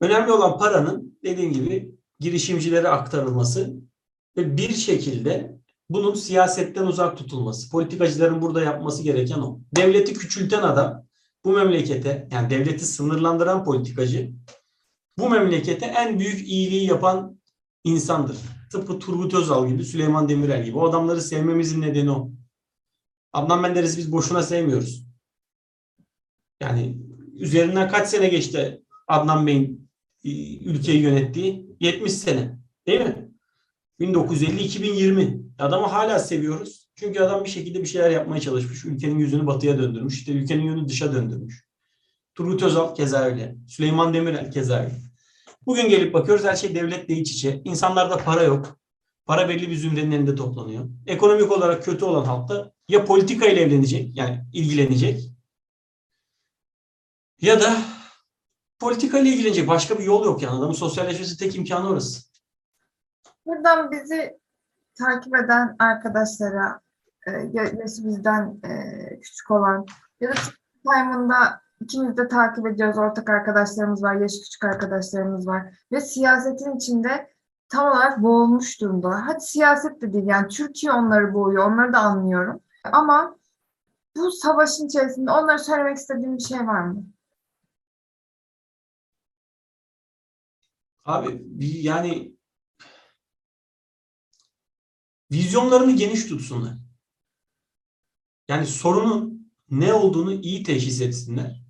Önemli 0.01 0.31
olan 0.31 0.57
paranın 0.57 1.19
dediğim 1.23 1.53
gibi 1.53 1.95
girişimcilere 2.19 2.87
aktarılması 2.89 3.73
ve 4.37 4.57
bir 4.57 4.73
şekilde 4.73 5.59
bunun 5.89 6.13
siyasetten 6.13 6.85
uzak 6.85 7.17
tutulması. 7.17 7.69
Politikacıların 7.69 8.41
burada 8.41 8.61
yapması 8.61 9.03
gereken 9.03 9.39
o. 9.39 9.59
Devleti 9.75 10.13
küçülten 10.13 10.63
adam 10.63 11.05
bu 11.45 11.51
memlekete 11.51 12.27
yani 12.31 12.49
devleti 12.49 12.85
sınırlandıran 12.85 13.63
politikacı 13.63 14.31
bu 15.17 15.29
memlekete 15.29 15.85
en 15.85 16.19
büyük 16.19 16.47
iyiliği 16.47 16.87
yapan 16.87 17.39
insandır. 17.83 18.37
Tıpkı 18.71 18.99
Turgut 18.99 19.33
Özal 19.33 19.67
gibi, 19.67 19.83
Süleyman 19.83 20.29
Demirel 20.29 20.65
gibi. 20.65 20.77
O 20.77 20.89
adamları 20.89 21.21
sevmemizin 21.21 21.81
nedeni 21.81 22.11
o. 22.11 22.31
Adnan 23.33 23.61
Menderes'i 23.61 23.97
biz 23.97 24.11
boşuna 24.11 24.43
sevmiyoruz. 24.43 25.05
Yani 26.61 26.97
üzerinden 27.33 27.89
kaç 27.89 28.07
sene 28.07 28.27
geçti 28.27 28.81
Adnan 29.07 29.47
Bey'in 29.47 29.89
e, 30.23 30.57
ülkeyi 30.57 31.01
yönettiği? 31.01 31.77
70 31.79 32.13
sene. 32.13 32.59
Değil 32.87 33.01
mi? 33.01 33.31
1950-2020. 33.99 35.41
Adamı 35.59 35.85
hala 35.85 36.19
seviyoruz. 36.19 36.89
Çünkü 36.95 37.19
adam 37.19 37.43
bir 37.43 37.49
şekilde 37.49 37.79
bir 37.79 37.85
şeyler 37.85 38.09
yapmaya 38.09 38.41
çalışmış. 38.41 38.85
Ülkenin 38.85 39.19
yüzünü 39.19 39.47
batıya 39.47 39.77
döndürmüş. 39.77 40.13
İşte 40.13 40.31
ülkenin 40.31 40.63
yönünü 40.63 40.87
dışa 40.87 41.13
döndürmüş. 41.13 41.65
Turgut 42.35 42.63
Özal 42.63 42.95
keza 42.95 43.19
öyle. 43.19 43.55
Süleyman 43.67 44.13
Demirel 44.13 44.51
keza 44.51 44.79
öyle. 44.79 44.95
Bugün 45.65 45.89
gelip 45.89 46.13
bakıyoruz 46.13 46.45
her 46.45 46.55
şey 46.55 46.75
devletle 46.75 47.15
iç 47.15 47.31
içe. 47.31 47.61
İnsanlarda 47.65 48.17
para 48.17 48.43
yok. 48.43 48.79
Para 49.25 49.49
belli 49.49 49.69
bir 49.69 49.75
zümrenin 49.75 50.11
elinde 50.11 50.35
toplanıyor. 50.35 50.89
Ekonomik 51.07 51.51
olarak 51.51 51.85
kötü 51.85 52.05
olan 52.05 52.25
halk 52.25 52.49
da 52.49 52.73
ya 52.89 53.05
politika 53.05 53.45
ile 53.45 53.61
evlenecek 53.61 54.17
yani 54.17 54.43
ilgilenecek 54.53 55.31
ya 57.41 57.61
da 57.61 57.81
politika 58.79 59.19
ile 59.19 59.29
ilgilenecek. 59.29 59.67
Başka 59.67 59.99
bir 59.99 60.03
yol 60.03 60.25
yok 60.25 60.41
yani. 60.41 60.57
Adamın 60.57 60.73
sosyalleşmesi 60.73 61.37
tek 61.37 61.55
imkanı 61.55 61.89
orası. 61.89 62.34
Buradan 63.45 63.91
bizi 63.91 64.39
takip 64.97 65.35
eden 65.35 65.75
arkadaşlara, 65.79 66.79
e, 67.27 67.31
ya- 67.31 67.63
yaşı 67.63 68.05
bizden 68.05 68.59
e, 68.63 69.19
küçük 69.19 69.51
olan 69.51 69.85
ya 70.19 70.29
da 70.29 70.33
Time'ında 70.83 71.61
ikimiz 71.81 72.17
de 72.17 72.27
takip 72.27 72.67
ediyoruz. 72.67 72.97
Ortak 72.97 73.29
arkadaşlarımız 73.29 74.03
var, 74.03 74.15
yaşı 74.15 74.41
küçük 74.41 74.65
arkadaşlarımız 74.65 75.47
var. 75.47 75.77
Ve 75.91 76.01
siyasetin 76.01 76.75
içinde 76.75 77.35
tam 77.69 77.87
olarak 77.87 78.21
boğulmuş 78.23 78.81
durumdalar. 78.81 79.21
Hadi 79.21 79.41
siyaset 79.41 80.01
de 80.01 80.13
değil 80.13 80.27
yani 80.27 80.47
Türkiye 80.47 80.91
onları 80.91 81.33
boğuyor, 81.33 81.71
onları 81.71 81.93
da 81.93 81.99
anlıyorum. 81.99 82.61
Ama 82.91 83.37
bu 84.17 84.31
savaşın 84.31 84.85
içerisinde 84.87 85.31
onlara 85.31 85.57
söylemek 85.57 85.97
istediğim 85.97 86.37
bir 86.37 86.43
şey 86.43 86.67
var 86.67 86.81
mı? 86.81 87.03
Abi 91.05 91.45
yani 91.59 92.34
vizyonlarını 95.35 95.95
geniş 95.95 96.25
tutsunlar. 96.25 96.77
Yani 98.49 98.67
sorunun 98.67 99.51
ne 99.69 99.93
olduğunu 99.93 100.33
iyi 100.33 100.63
teşhis 100.63 101.01
etsinler. 101.01 101.61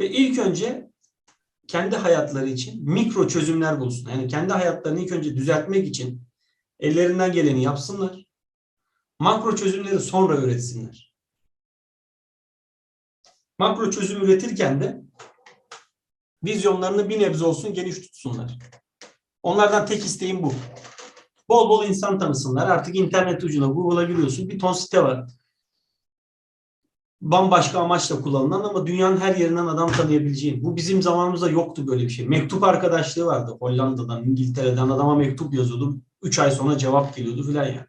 Ve 0.00 0.10
ilk 0.10 0.38
önce 0.38 0.90
kendi 1.68 1.96
hayatları 1.96 2.48
için 2.48 2.90
mikro 2.90 3.28
çözümler 3.28 3.80
bulsunlar. 3.80 4.12
Yani 4.12 4.28
kendi 4.28 4.52
hayatlarını 4.52 5.00
ilk 5.00 5.12
önce 5.12 5.36
düzeltmek 5.36 5.88
için 5.88 6.22
ellerinden 6.80 7.32
geleni 7.32 7.62
yapsınlar. 7.62 8.24
Makro 9.18 9.56
çözümleri 9.56 10.00
sonra 10.00 10.36
üretsinler. 10.36 11.14
Makro 13.58 13.90
çözüm 13.90 14.22
üretirken 14.22 14.80
de 14.80 15.02
vizyonlarını 16.44 17.08
bir 17.08 17.20
nebze 17.20 17.44
olsun 17.44 17.74
geniş 17.74 18.00
tutsunlar. 18.00 18.58
Onlardan 19.42 19.86
tek 19.86 20.04
isteğim 20.04 20.42
bu. 20.42 20.54
Bol 21.48 21.68
bol 21.68 21.84
insan 21.84 22.18
tanısınlar. 22.18 22.68
Artık 22.68 22.96
internet 22.96 23.44
ucuna 23.44 23.66
Google'a 23.66 24.04
giriyorsun. 24.04 24.48
Bir 24.48 24.58
ton 24.58 24.72
site 24.72 25.02
var. 25.02 25.26
Bambaşka 27.20 27.80
amaçla 27.80 28.20
kullanılan 28.20 28.64
ama 28.64 28.86
dünyanın 28.86 29.16
her 29.16 29.36
yerinden 29.36 29.66
adam 29.66 29.92
tanıyabileceğin. 29.92 30.64
Bu 30.64 30.76
bizim 30.76 31.02
zamanımızda 31.02 31.50
yoktu 31.50 31.86
böyle 31.86 32.04
bir 32.04 32.10
şey. 32.10 32.28
Mektup 32.28 32.64
arkadaşlığı 32.64 33.26
vardı. 33.26 33.56
Hollanda'dan, 33.60 34.24
İngiltere'den 34.24 34.88
adama 34.88 35.14
mektup 35.14 35.54
yazıyordu. 35.54 35.96
3 36.22 36.38
ay 36.38 36.50
sonra 36.50 36.78
cevap 36.78 37.16
geliyordu 37.16 37.42
filan 37.42 37.64
yani. 37.64 37.86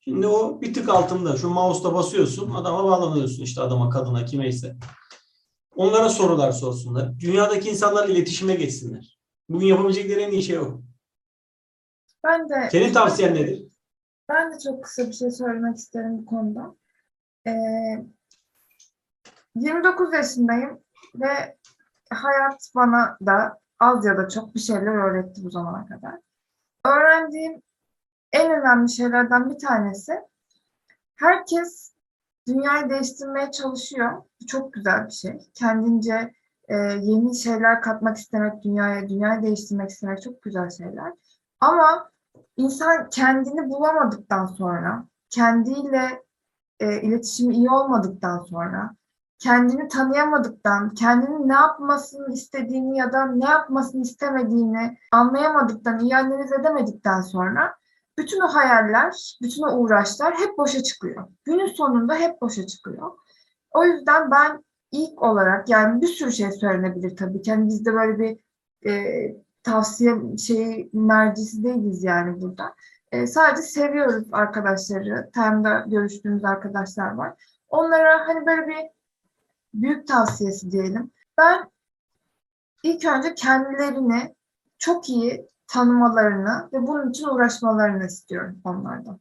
Şimdi 0.00 0.26
o 0.26 0.60
bir 0.60 0.74
tık 0.74 0.88
altında. 0.88 1.36
Şu 1.36 1.48
mouse'la 1.48 1.94
basıyorsun, 1.94 2.50
adama 2.50 2.84
bağlanıyorsun 2.84 3.42
işte 3.42 3.60
adama, 3.60 3.90
kadına, 3.90 4.24
kimeyse. 4.24 4.76
Onlara 5.76 6.08
sorular 6.08 6.52
sorsunlar. 6.52 7.20
Dünyadaki 7.20 7.70
insanlarla 7.70 8.12
iletişime 8.12 8.54
geçsinler. 8.54 9.18
Bugün 9.48 9.66
yapabilecekleri 9.66 10.20
en 10.20 10.32
iyi 10.32 10.42
şey 10.42 10.58
o. 10.58 10.80
Ben 12.24 12.48
de 12.48 12.68
Senin 12.72 12.92
tavsiyen 12.92 13.34
nedir? 13.34 13.68
Ben 14.28 14.52
de 14.52 14.58
çok 14.58 14.84
kısa 14.84 15.06
bir 15.06 15.12
şey 15.12 15.30
söylemek 15.30 15.76
isterim 15.76 16.18
bu 16.18 16.26
konuda. 16.26 16.76
Ee, 17.46 18.04
29 19.54 20.14
yaşındayım 20.14 20.80
ve 21.14 21.56
hayat 22.10 22.70
bana 22.74 23.18
da 23.26 23.60
az 23.80 24.04
ya 24.04 24.18
da 24.18 24.28
çok 24.28 24.54
bir 24.54 24.60
şeyler 24.60 25.10
öğretti 25.10 25.44
bu 25.44 25.50
zamana 25.50 25.86
kadar. 25.86 26.14
Öğrendiğim 26.86 27.62
en 28.32 28.50
önemli 28.50 28.90
şeylerden 28.90 29.50
bir 29.50 29.58
tanesi 29.58 30.12
herkes 31.16 31.92
dünyayı 32.48 32.90
değiştirmeye 32.90 33.50
çalışıyor. 33.50 34.22
Bu 34.42 34.46
çok 34.46 34.72
güzel 34.72 35.06
bir 35.06 35.12
şey. 35.12 35.38
Kendince 35.54 36.32
e, 36.68 36.74
yeni 37.00 37.36
şeyler 37.36 37.82
katmak 37.82 38.16
istemek 38.16 38.62
dünyaya, 38.62 39.08
dünyayı 39.08 39.42
değiştirmek 39.42 39.90
istemek 39.90 40.22
çok 40.22 40.42
güzel 40.42 40.70
şeyler. 40.70 41.12
Ama 41.60 42.10
insan 42.56 43.10
kendini 43.10 43.70
bulamadıktan 43.70 44.46
sonra, 44.46 45.04
kendiyle 45.30 46.22
e, 46.80 47.00
iletişimi 47.02 47.54
iyi 47.54 47.70
olmadıktan 47.70 48.38
sonra, 48.38 48.94
kendini 49.38 49.88
tanıyamadıktan, 49.88 50.94
kendinin 50.94 51.48
ne 51.48 51.52
yapmasını 51.52 52.32
istediğini 52.32 52.98
ya 52.98 53.12
da 53.12 53.26
ne 53.26 53.44
yapmasını 53.44 54.02
istemediğini 54.02 54.98
anlayamadıktan, 55.12 55.98
iyi 55.98 56.16
analiz 56.16 56.52
edemedikten 56.52 57.20
sonra 57.20 57.74
bütün 58.18 58.40
o 58.40 58.48
hayaller, 58.48 59.38
bütün 59.42 59.62
o 59.62 59.78
uğraşlar 59.78 60.34
hep 60.34 60.58
boşa 60.58 60.82
çıkıyor. 60.82 61.28
Günün 61.44 61.66
sonunda 61.66 62.14
hep 62.14 62.40
boşa 62.42 62.66
çıkıyor. 62.66 63.12
O 63.70 63.84
yüzden 63.84 64.30
ben 64.30 64.64
ilk 64.92 65.22
olarak 65.22 65.68
yani 65.68 66.00
bir 66.00 66.06
sürü 66.06 66.32
şey 66.32 66.52
söylenebilir 66.52 67.16
tabii 67.16 67.42
ki. 67.42 67.50
Yani 67.50 67.68
biz 67.68 67.86
de 67.86 67.94
böyle 67.94 68.18
bir 68.18 68.40
e, 68.90 69.47
tavsiye 69.68 70.36
şeyi 70.46 70.90
mercisi 70.92 71.64
değiliz 71.64 72.04
yani 72.04 72.40
burada. 72.40 72.74
E, 73.12 73.26
sadece 73.26 73.62
seviyoruz 73.62 74.24
arkadaşları. 74.32 75.30
Time'da 75.34 75.84
görüştüğümüz 75.86 76.44
arkadaşlar 76.44 77.14
var. 77.14 77.60
Onlara 77.68 78.28
hani 78.28 78.46
böyle 78.46 78.66
bir 78.66 78.90
büyük 79.74 80.08
tavsiyesi 80.08 80.70
diyelim. 80.70 81.10
Ben 81.38 81.70
ilk 82.82 83.04
önce 83.04 83.34
kendilerini 83.34 84.34
çok 84.78 85.08
iyi 85.08 85.48
tanımalarını 85.66 86.68
ve 86.72 86.86
bunun 86.86 87.10
için 87.10 87.28
uğraşmalarını 87.28 88.06
istiyorum 88.06 88.60
onlardan. 88.64 89.20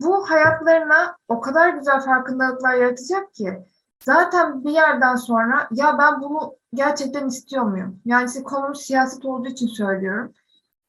Bu 0.00 0.30
hayatlarına 0.30 1.16
o 1.28 1.40
kadar 1.40 1.68
güzel 1.68 2.00
farkındalıklar 2.00 2.74
yaratacak 2.74 3.34
ki 3.34 3.58
zaten 4.04 4.64
bir 4.64 4.70
yerden 4.70 5.16
sonra 5.16 5.68
ya 5.72 5.98
ben 5.98 6.20
bunu 6.20 6.56
gerçekten 6.74 7.28
istiyor 7.28 7.64
muyum? 7.64 8.00
Yani 8.04 8.26
işte 8.26 8.42
konum 8.42 8.74
siyaset 8.74 9.24
olduğu 9.24 9.48
için 9.48 9.66
söylüyorum. 9.66 10.32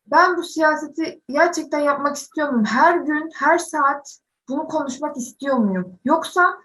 Ben 0.08 0.38
bu 0.38 0.44
siyaseti 0.44 1.22
gerçekten 1.30 1.80
yapmak 1.80 2.16
istiyor 2.16 2.50
muyum? 2.50 2.66
Her 2.66 2.98
gün, 2.98 3.30
her 3.36 3.58
saat 3.58 4.20
bunu 4.50 4.68
konuşmak 4.68 5.18
istiyor 5.18 5.58
muyum? 5.58 6.00
Yoksa 6.06 6.58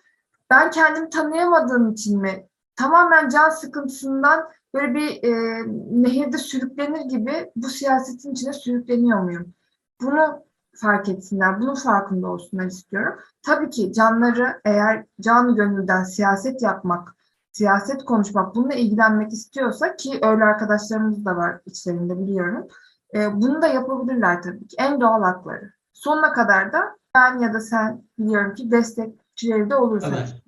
ben 0.51 0.71
kendimi 0.71 1.11
tanıyamadığım 1.11 1.93
için 1.93 2.21
mi 2.21 2.47
tamamen 2.77 3.29
can 3.29 3.51
sıkıntısından 3.51 4.49
böyle 4.75 4.95
bir 4.95 5.23
e, 5.23 5.63
nehirde 6.03 6.39
sürüklenir 6.39 7.01
gibi 7.01 7.51
bu 7.57 7.69
siyasetin 7.69 8.33
içine 8.33 8.53
sürükleniyor 8.53 9.21
muyum? 9.21 9.55
Bunu 10.01 10.46
fark 10.79 11.09
etsinler, 11.09 11.61
bunun 11.61 11.75
farkında 11.75 12.27
olsunlar 12.27 12.65
istiyorum. 12.65 13.19
Tabii 13.43 13.71
ki 13.71 13.93
canları 13.93 14.61
eğer 14.65 15.05
canı 15.21 15.57
gönülden 15.57 16.05
siyaset 16.05 16.63
yapmak, 16.63 17.17
siyaset 17.53 18.05
konuşmak, 18.05 18.55
bununla 18.55 18.75
ilgilenmek 18.75 19.33
istiyorsa 19.33 19.97
ki 19.97 20.19
öyle 20.23 20.45
arkadaşlarımız 20.45 21.25
da 21.25 21.37
var 21.37 21.61
içlerinde 21.67 22.19
biliyorum. 22.19 22.67
E, 23.15 23.35
bunu 23.35 23.63
da 23.63 23.67
yapabilirler 23.67 24.43
tabii 24.43 24.67
ki. 24.67 24.77
En 24.79 25.01
doğal 25.01 25.23
hakları. 25.23 25.73
Sonuna 25.93 26.33
kadar 26.33 26.73
da 26.73 26.97
ben 27.15 27.39
ya 27.39 27.55
da 27.55 27.61
sen 27.61 28.03
biliyorum 28.19 28.55
ki 28.55 28.71
destekçileri 28.71 29.71
de 29.71 29.77
olursa. 29.77 30.11
Kadar. 30.11 30.43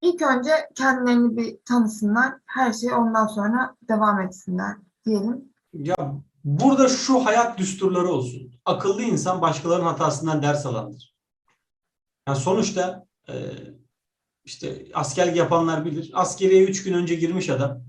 İlk 0.00 0.22
önce 0.22 0.50
kendilerini 0.74 1.36
bir 1.36 1.58
tanısınlar. 1.64 2.34
Her 2.46 2.72
şey 2.72 2.94
ondan 2.94 3.26
sonra 3.26 3.74
devam 3.88 4.20
etsinler 4.20 4.76
diyelim. 5.06 5.44
Ya 5.72 5.96
burada 6.46 6.88
şu 6.88 7.24
hayat 7.24 7.58
düsturları 7.58 8.08
olsun. 8.08 8.52
Akıllı 8.64 9.02
insan 9.02 9.40
başkalarının 9.40 9.86
hatasından 9.86 10.42
ders 10.42 10.66
alandır. 10.66 11.14
Yani 12.28 12.38
sonuçta 12.38 13.06
e, 13.28 13.34
işte 14.44 14.86
askerlik 14.94 15.36
yapanlar 15.36 15.84
bilir. 15.84 16.10
Askeriye 16.14 16.64
üç 16.64 16.84
gün 16.84 16.92
önce 16.92 17.14
girmiş 17.14 17.50
adam. 17.50 17.84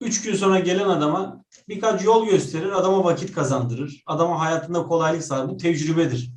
Üç 0.00 0.22
gün 0.22 0.34
sonra 0.34 0.60
gelen 0.60 0.88
adama 0.88 1.44
birkaç 1.68 2.04
yol 2.04 2.26
gösterir, 2.26 2.72
adama 2.72 3.04
vakit 3.04 3.32
kazandırır. 3.32 4.02
Adama 4.06 4.40
hayatında 4.40 4.82
kolaylık 4.82 5.24
sağlar. 5.24 5.48
Bu 5.48 5.56
tecrübedir. 5.56 6.30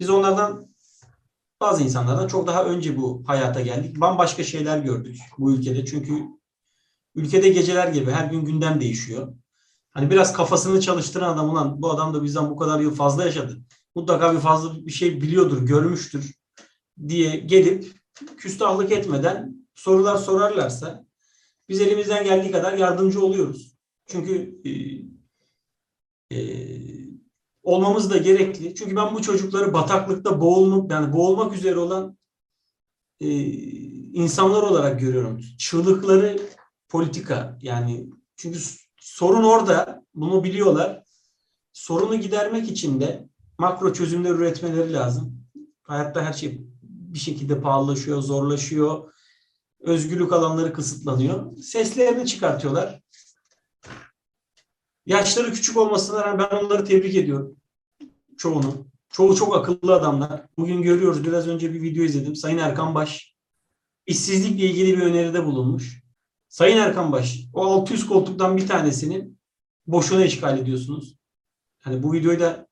Biz 0.00 0.10
onlardan 0.10 0.74
bazı 1.60 1.82
insanlardan 1.82 2.28
çok 2.28 2.46
daha 2.46 2.64
önce 2.64 2.96
bu 2.96 3.22
hayata 3.26 3.60
geldik. 3.60 4.00
Bambaşka 4.00 4.44
şeyler 4.44 4.78
gördük 4.78 5.18
bu 5.38 5.52
ülkede. 5.52 5.84
Çünkü 5.84 6.24
ülkede 7.14 7.48
geceler 7.48 7.88
gibi 7.88 8.10
her 8.10 8.24
gün 8.24 8.44
gündem 8.44 8.80
değişiyor. 8.80 9.34
Hani 9.90 10.10
biraz 10.10 10.32
kafasını 10.32 10.80
çalıştıran 10.80 11.34
adam 11.34 11.50
ulan 11.50 11.82
bu 11.82 11.90
adam 11.90 12.14
da 12.14 12.22
bizden 12.22 12.50
bu 12.50 12.56
kadar 12.56 12.80
yıl 12.80 12.94
fazla 12.94 13.24
yaşadı. 13.24 13.58
Mutlaka 13.94 14.34
bir 14.34 14.40
fazla 14.40 14.86
bir 14.86 14.92
şey 14.92 15.20
biliyordur, 15.20 15.66
görmüştür 15.66 16.34
diye 17.08 17.36
gelip 17.36 17.92
küstahlık 18.36 18.92
etmeden 18.92 19.66
sorular 19.74 20.16
sorarlarsa 20.16 21.04
biz 21.68 21.80
elimizden 21.80 22.24
geldiği 22.24 22.52
kadar 22.52 22.72
yardımcı 22.72 23.24
oluyoruz. 23.24 23.76
Çünkü 24.06 24.60
e, 24.64 24.70
e, 26.36 26.38
olmamız 27.62 28.10
da 28.10 28.16
gerekli. 28.16 28.74
Çünkü 28.74 28.96
ben 28.96 29.14
bu 29.14 29.22
çocukları 29.22 29.72
bataklıkta 29.72 30.40
boğulmak 30.40 30.90
yani 30.90 31.12
boğulmak 31.12 31.54
üzere 31.54 31.78
olan 31.78 32.18
e, 33.20 33.28
insanlar 34.12 34.62
olarak 34.62 35.00
görüyorum. 35.00 35.40
Çığlıkları 35.58 36.40
politika 36.88 37.58
yani 37.62 38.10
çünkü 38.36 38.58
sorun 39.08 39.44
orada 39.44 40.04
bunu 40.14 40.44
biliyorlar. 40.44 41.04
Sorunu 41.72 42.16
gidermek 42.16 42.70
için 42.70 43.00
de 43.00 43.28
makro 43.58 43.92
çözümler 43.92 44.30
üretmeleri 44.30 44.92
lazım. 44.92 45.44
Hayatta 45.82 46.24
her 46.24 46.32
şey 46.32 46.60
bir 46.82 47.18
şekilde 47.18 47.60
pahalılaşıyor, 47.60 48.22
zorlaşıyor. 48.22 49.12
Özgürlük 49.80 50.32
alanları 50.32 50.72
kısıtlanıyor. 50.72 51.56
Seslerini 51.56 52.26
çıkartıyorlar. 52.26 53.00
Yaşları 55.06 55.52
küçük 55.52 55.76
olmasına 55.76 56.24
rağmen 56.24 56.48
ben 56.50 56.56
onları 56.56 56.84
tebrik 56.84 57.14
ediyorum. 57.14 57.56
Çoğunu. 58.38 58.86
Çoğu 59.10 59.36
çok 59.36 59.56
akıllı 59.56 59.94
adamlar. 59.94 60.46
Bugün 60.58 60.82
görüyoruz. 60.82 61.24
Biraz 61.24 61.48
önce 61.48 61.74
bir 61.74 61.82
video 61.82 62.04
izledim. 62.04 62.36
Sayın 62.36 62.58
Erkan 62.58 62.94
Baş 62.94 63.34
işsizlikle 64.06 64.66
ilgili 64.66 64.96
bir 64.96 65.02
öneride 65.02 65.44
bulunmuş. 65.44 66.07
Sayın 66.58 66.76
Erkan 66.76 67.12
Baş, 67.12 67.40
o 67.52 67.66
600 67.66 68.06
koltuktan 68.06 68.56
bir 68.56 68.66
tanesini 68.66 69.30
boşuna 69.86 70.24
işgal 70.24 70.58
ediyorsunuz. 70.58 71.16
Hani 71.78 72.02
bu 72.02 72.12
videoyu 72.12 72.40
da 72.40 72.66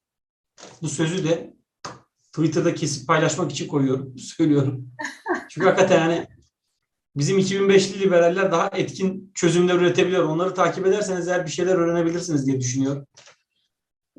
bu 0.82 0.88
sözü 0.88 1.24
de 1.24 1.56
Twitter'da 2.32 2.74
kesip 2.74 3.08
paylaşmak 3.08 3.52
için 3.52 3.68
koyuyorum, 3.68 4.18
söylüyorum. 4.18 4.90
Çünkü 5.50 5.66
hakikaten 5.66 6.00
yani 6.00 6.26
bizim 7.16 7.38
2005'li 7.38 8.00
liberaller 8.00 8.52
daha 8.52 8.68
etkin 8.68 9.32
çözümler 9.34 9.74
üretebiliyor. 9.74 10.24
Onları 10.24 10.54
takip 10.54 10.86
ederseniz 10.86 11.28
eğer 11.28 11.46
bir 11.46 11.50
şeyler 11.50 11.74
öğrenebilirsiniz 11.74 12.46
diye 12.46 12.60
düşünüyorum. 12.60 13.06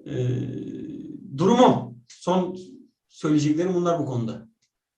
Ee, 0.06 0.28
durumu, 1.38 1.96
son 2.08 2.58
söyleyeceklerim 3.08 3.74
bunlar 3.74 4.00
bu 4.00 4.06
konuda. 4.06 4.47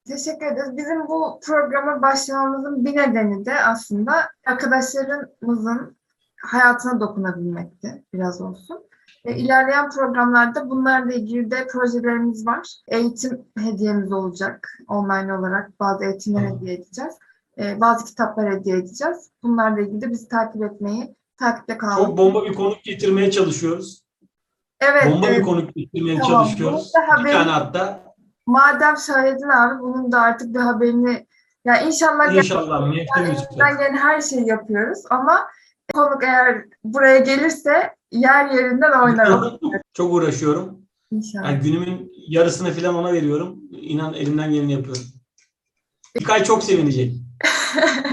Teşekkür 0.10 0.46
ederiz. 0.46 0.78
Bizim 0.78 1.08
bu 1.08 1.40
programa 1.44 2.02
başlamamızın 2.02 2.86
bir 2.86 2.96
nedeni 2.96 3.46
de 3.46 3.64
aslında 3.64 4.14
arkadaşlarımızın 4.46 5.98
hayatına 6.42 7.00
dokunabilmekti 7.00 8.04
biraz 8.14 8.42
olsun. 8.42 8.84
E, 9.26 9.36
ilerleyen 9.36 9.90
programlarda 9.90 10.70
bunlarla 10.70 11.14
ilgili 11.14 11.52
de 11.52 11.68
projelerimiz 11.68 12.48
var. 12.48 12.68
Eğitim 12.88 13.42
hediyemiz 13.58 14.12
olacak 14.12 14.70
online 14.88 15.34
olarak. 15.34 15.80
Bazı 15.80 16.06
eğitimler 16.06 16.42
hediye 16.42 16.74
edeceğiz. 16.74 17.14
E, 17.60 17.82
bazı 17.82 18.06
kitaplar 18.06 18.54
hediye 18.54 18.78
edeceğiz. 18.78 19.32
Bunlarla 19.44 19.82
ilgili 19.82 20.02
de 20.02 20.12
bizi 20.12 20.28
takip 20.28 20.64
etmeyi, 20.64 21.16
takipte 21.38 21.78
kalmayı. 21.78 22.06
Çok 22.06 22.18
bomba 22.18 22.46
bir 22.46 22.54
konuk 22.54 22.84
getirmeye 22.84 23.32
çalışıyoruz. 23.32 24.04
Evet, 24.82 25.14
Bomba 25.14 25.28
e, 25.28 25.38
bir 25.38 25.42
konuk 25.42 25.76
getirmeye 25.76 26.20
tamam. 26.20 26.32
çalışıyoruz. 26.32 26.92
Bir 27.26 27.32
tane 27.32 27.52
hatta 27.52 28.09
madem 28.50 28.98
söyledin 28.98 29.50
abi 29.50 29.82
bunun 29.82 30.12
da 30.12 30.22
artık 30.22 30.54
bir 30.54 30.60
haberini 30.60 31.28
ya 31.66 31.82
inşallah 31.82 32.34
inşallah 32.34 32.88
Mehdi 32.88 33.08
elimizden 33.20 33.78
gelen 33.78 33.98
her 33.98 34.22
şeyi 34.22 34.48
yapıyoruz 34.48 35.00
ama 35.10 35.48
konuk 35.94 36.24
eğer 36.24 36.66
buraya 36.84 37.18
gelirse 37.18 37.96
yer 38.12 38.50
yerinden 38.50 38.92
oynar 38.92 39.58
Çok 39.94 40.14
uğraşıyorum. 40.14 40.82
inşallah. 41.12 41.46
Yani 41.52 41.60
günümün 41.60 42.12
yarısını 42.28 42.72
falan 42.72 42.96
ona 42.96 43.14
veriyorum. 43.14 43.60
İnan 43.72 44.14
elimden 44.14 44.52
geleni 44.52 44.74
yapıyorum. 44.74 45.04
İlkay 46.16 46.44
çok 46.44 46.64
sevinecek. 46.64 47.14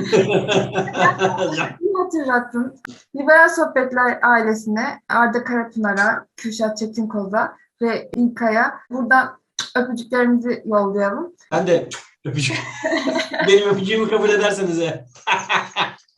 Hatırlattın. 1.97 2.77
Liberal 3.17 3.49
Sohbetler 3.49 4.19
ailesine, 4.23 5.01
Arda 5.09 5.45
Karapınar'a, 5.45 6.27
Kürşat 6.37 6.79
Çetinkoz'a 6.79 7.57
ve 7.83 8.11
İlkay'a 8.17 8.75
buradan 8.91 9.39
öpücüklerimizi 9.77 10.63
yollayalım. 10.67 11.33
ben 11.53 11.67
de 11.67 11.89
öpücük. 12.25 12.57
Benim 13.49 13.69
öpücüğümü 13.69 14.11
kabul 14.11 14.29
ederseniz. 14.29 14.79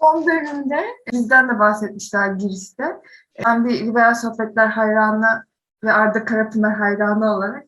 Son 0.01 0.27
bölümde 0.27 0.85
bizden 1.13 1.49
de 1.49 1.59
bahsetmişler 1.59 2.33
girişte. 2.33 2.85
Ben 3.45 3.65
bir 3.65 3.87
Liberal 3.87 4.15
Sohbetler 4.15 4.67
hayranı 4.67 5.45
ve 5.85 5.93
Arda 5.93 6.25
Karapınar 6.25 6.75
hayranı 6.75 7.37
olarak 7.37 7.65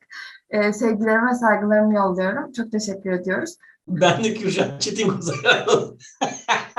e, 0.51 0.73
sevgilerime 0.73 1.35
saygılarımı 1.35 1.95
yolluyorum. 1.95 2.53
Çok 2.53 2.73
teşekkür 2.73 3.11
ediyoruz. 3.11 3.57
Ben 3.89 4.25
de 4.25 4.35
Kürşat 4.35 4.81
Çetin 4.81 5.09
Kozak. 5.09 5.37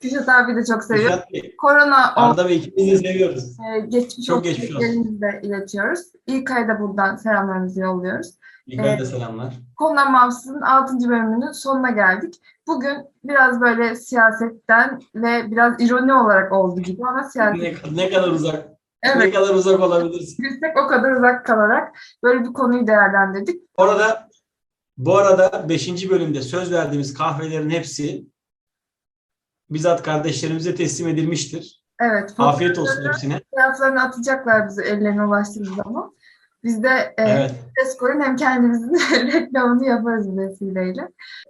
Kürşat 0.00 0.28
abi 0.28 0.56
de 0.56 0.64
çok 0.64 0.84
seviyorum. 0.84 1.16
Kürşat 1.16 1.32
Bey, 1.32 1.56
Korona 1.56 2.14
Arda 2.16 2.48
Bey 2.48 2.56
ikimiz 2.56 3.04
de 3.04 3.08
seviyoruz. 3.08 3.56
e, 3.76 3.80
geçmiş 3.80 4.26
Çok 4.26 4.44
geçmiş 4.44 4.76
olsun. 4.76 5.20
de 5.20 5.40
iletiyoruz. 5.42 6.00
İlkay'a 6.26 6.68
da 6.68 6.80
buradan 6.80 7.16
selamlarımızı 7.16 7.80
yolluyoruz. 7.80 8.34
İlkay'a 8.66 8.98
da 8.98 9.04
selamlar. 9.04 9.54
Konudan 9.76 10.14
Bağımsız'ın 10.14 10.60
6. 10.60 11.08
bölümünün 11.08 11.52
sonuna 11.52 11.90
geldik. 11.90 12.34
Bugün 12.66 12.96
biraz 13.24 13.60
böyle 13.60 13.94
siyasetten 13.96 15.00
ve 15.14 15.50
biraz 15.50 15.80
ironi 15.80 16.14
olarak 16.14 16.52
oldu 16.52 16.80
gibi 16.80 17.02
ama 17.06 17.24
siyaset 17.24 17.62
Ne, 17.92 17.96
ne 18.04 18.10
kadar 18.10 18.28
uzak, 18.28 18.54
ne 19.04 19.10
evet 19.16 19.34
kadar 19.34 19.54
uzak 19.54 19.80
olabilirsin. 19.80 20.42
girsek 20.42 20.76
o 20.84 20.86
kadar 20.88 21.12
uzak 21.12 21.46
kalarak 21.46 21.96
böyle 22.22 22.40
bir 22.44 22.52
konuyu 22.52 22.86
değerlendirdik. 22.86 23.60
Bu 23.78 23.82
arada 23.82 24.28
bu 24.96 25.16
arada 25.18 25.68
5. 25.68 26.10
bölümde 26.10 26.42
söz 26.42 26.72
verdiğimiz 26.72 27.14
kahvelerin 27.14 27.70
hepsi 27.70 28.24
bizzat 29.70 30.02
kardeşlerimize 30.02 30.74
teslim 30.74 31.08
edilmiştir. 31.08 31.84
Evet. 32.00 32.34
Afiyet 32.38 32.78
olsun 32.78 33.08
hepsine. 33.08 33.40
Fotoğraflarını 33.50 34.02
atacaklar 34.02 34.68
bize 34.68 34.84
ellerine 34.84 35.24
ulaştığımız 35.24 35.76
zaman. 35.84 36.12
Biz 36.64 36.82
de 36.82 37.14
e, 37.18 37.22
Evet. 37.22 37.54
Hem 38.20 38.36
kendimizin 38.36 38.94
reklamını 39.32 39.86
yaparız 39.86 40.28
bu 40.28 40.36
vesileyle. 40.36 41.08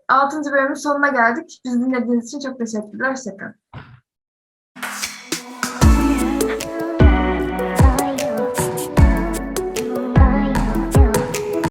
6. 0.09 0.53
bölümün 0.53 0.75
sonuna 0.75 1.09
geldik. 1.09 1.61
Bizi 1.65 1.81
dinlediğiniz 1.81 2.27
için 2.27 2.41
çok 2.41 2.59
teşekkürler. 2.59 3.11
Hoşçakalın. 3.11 3.55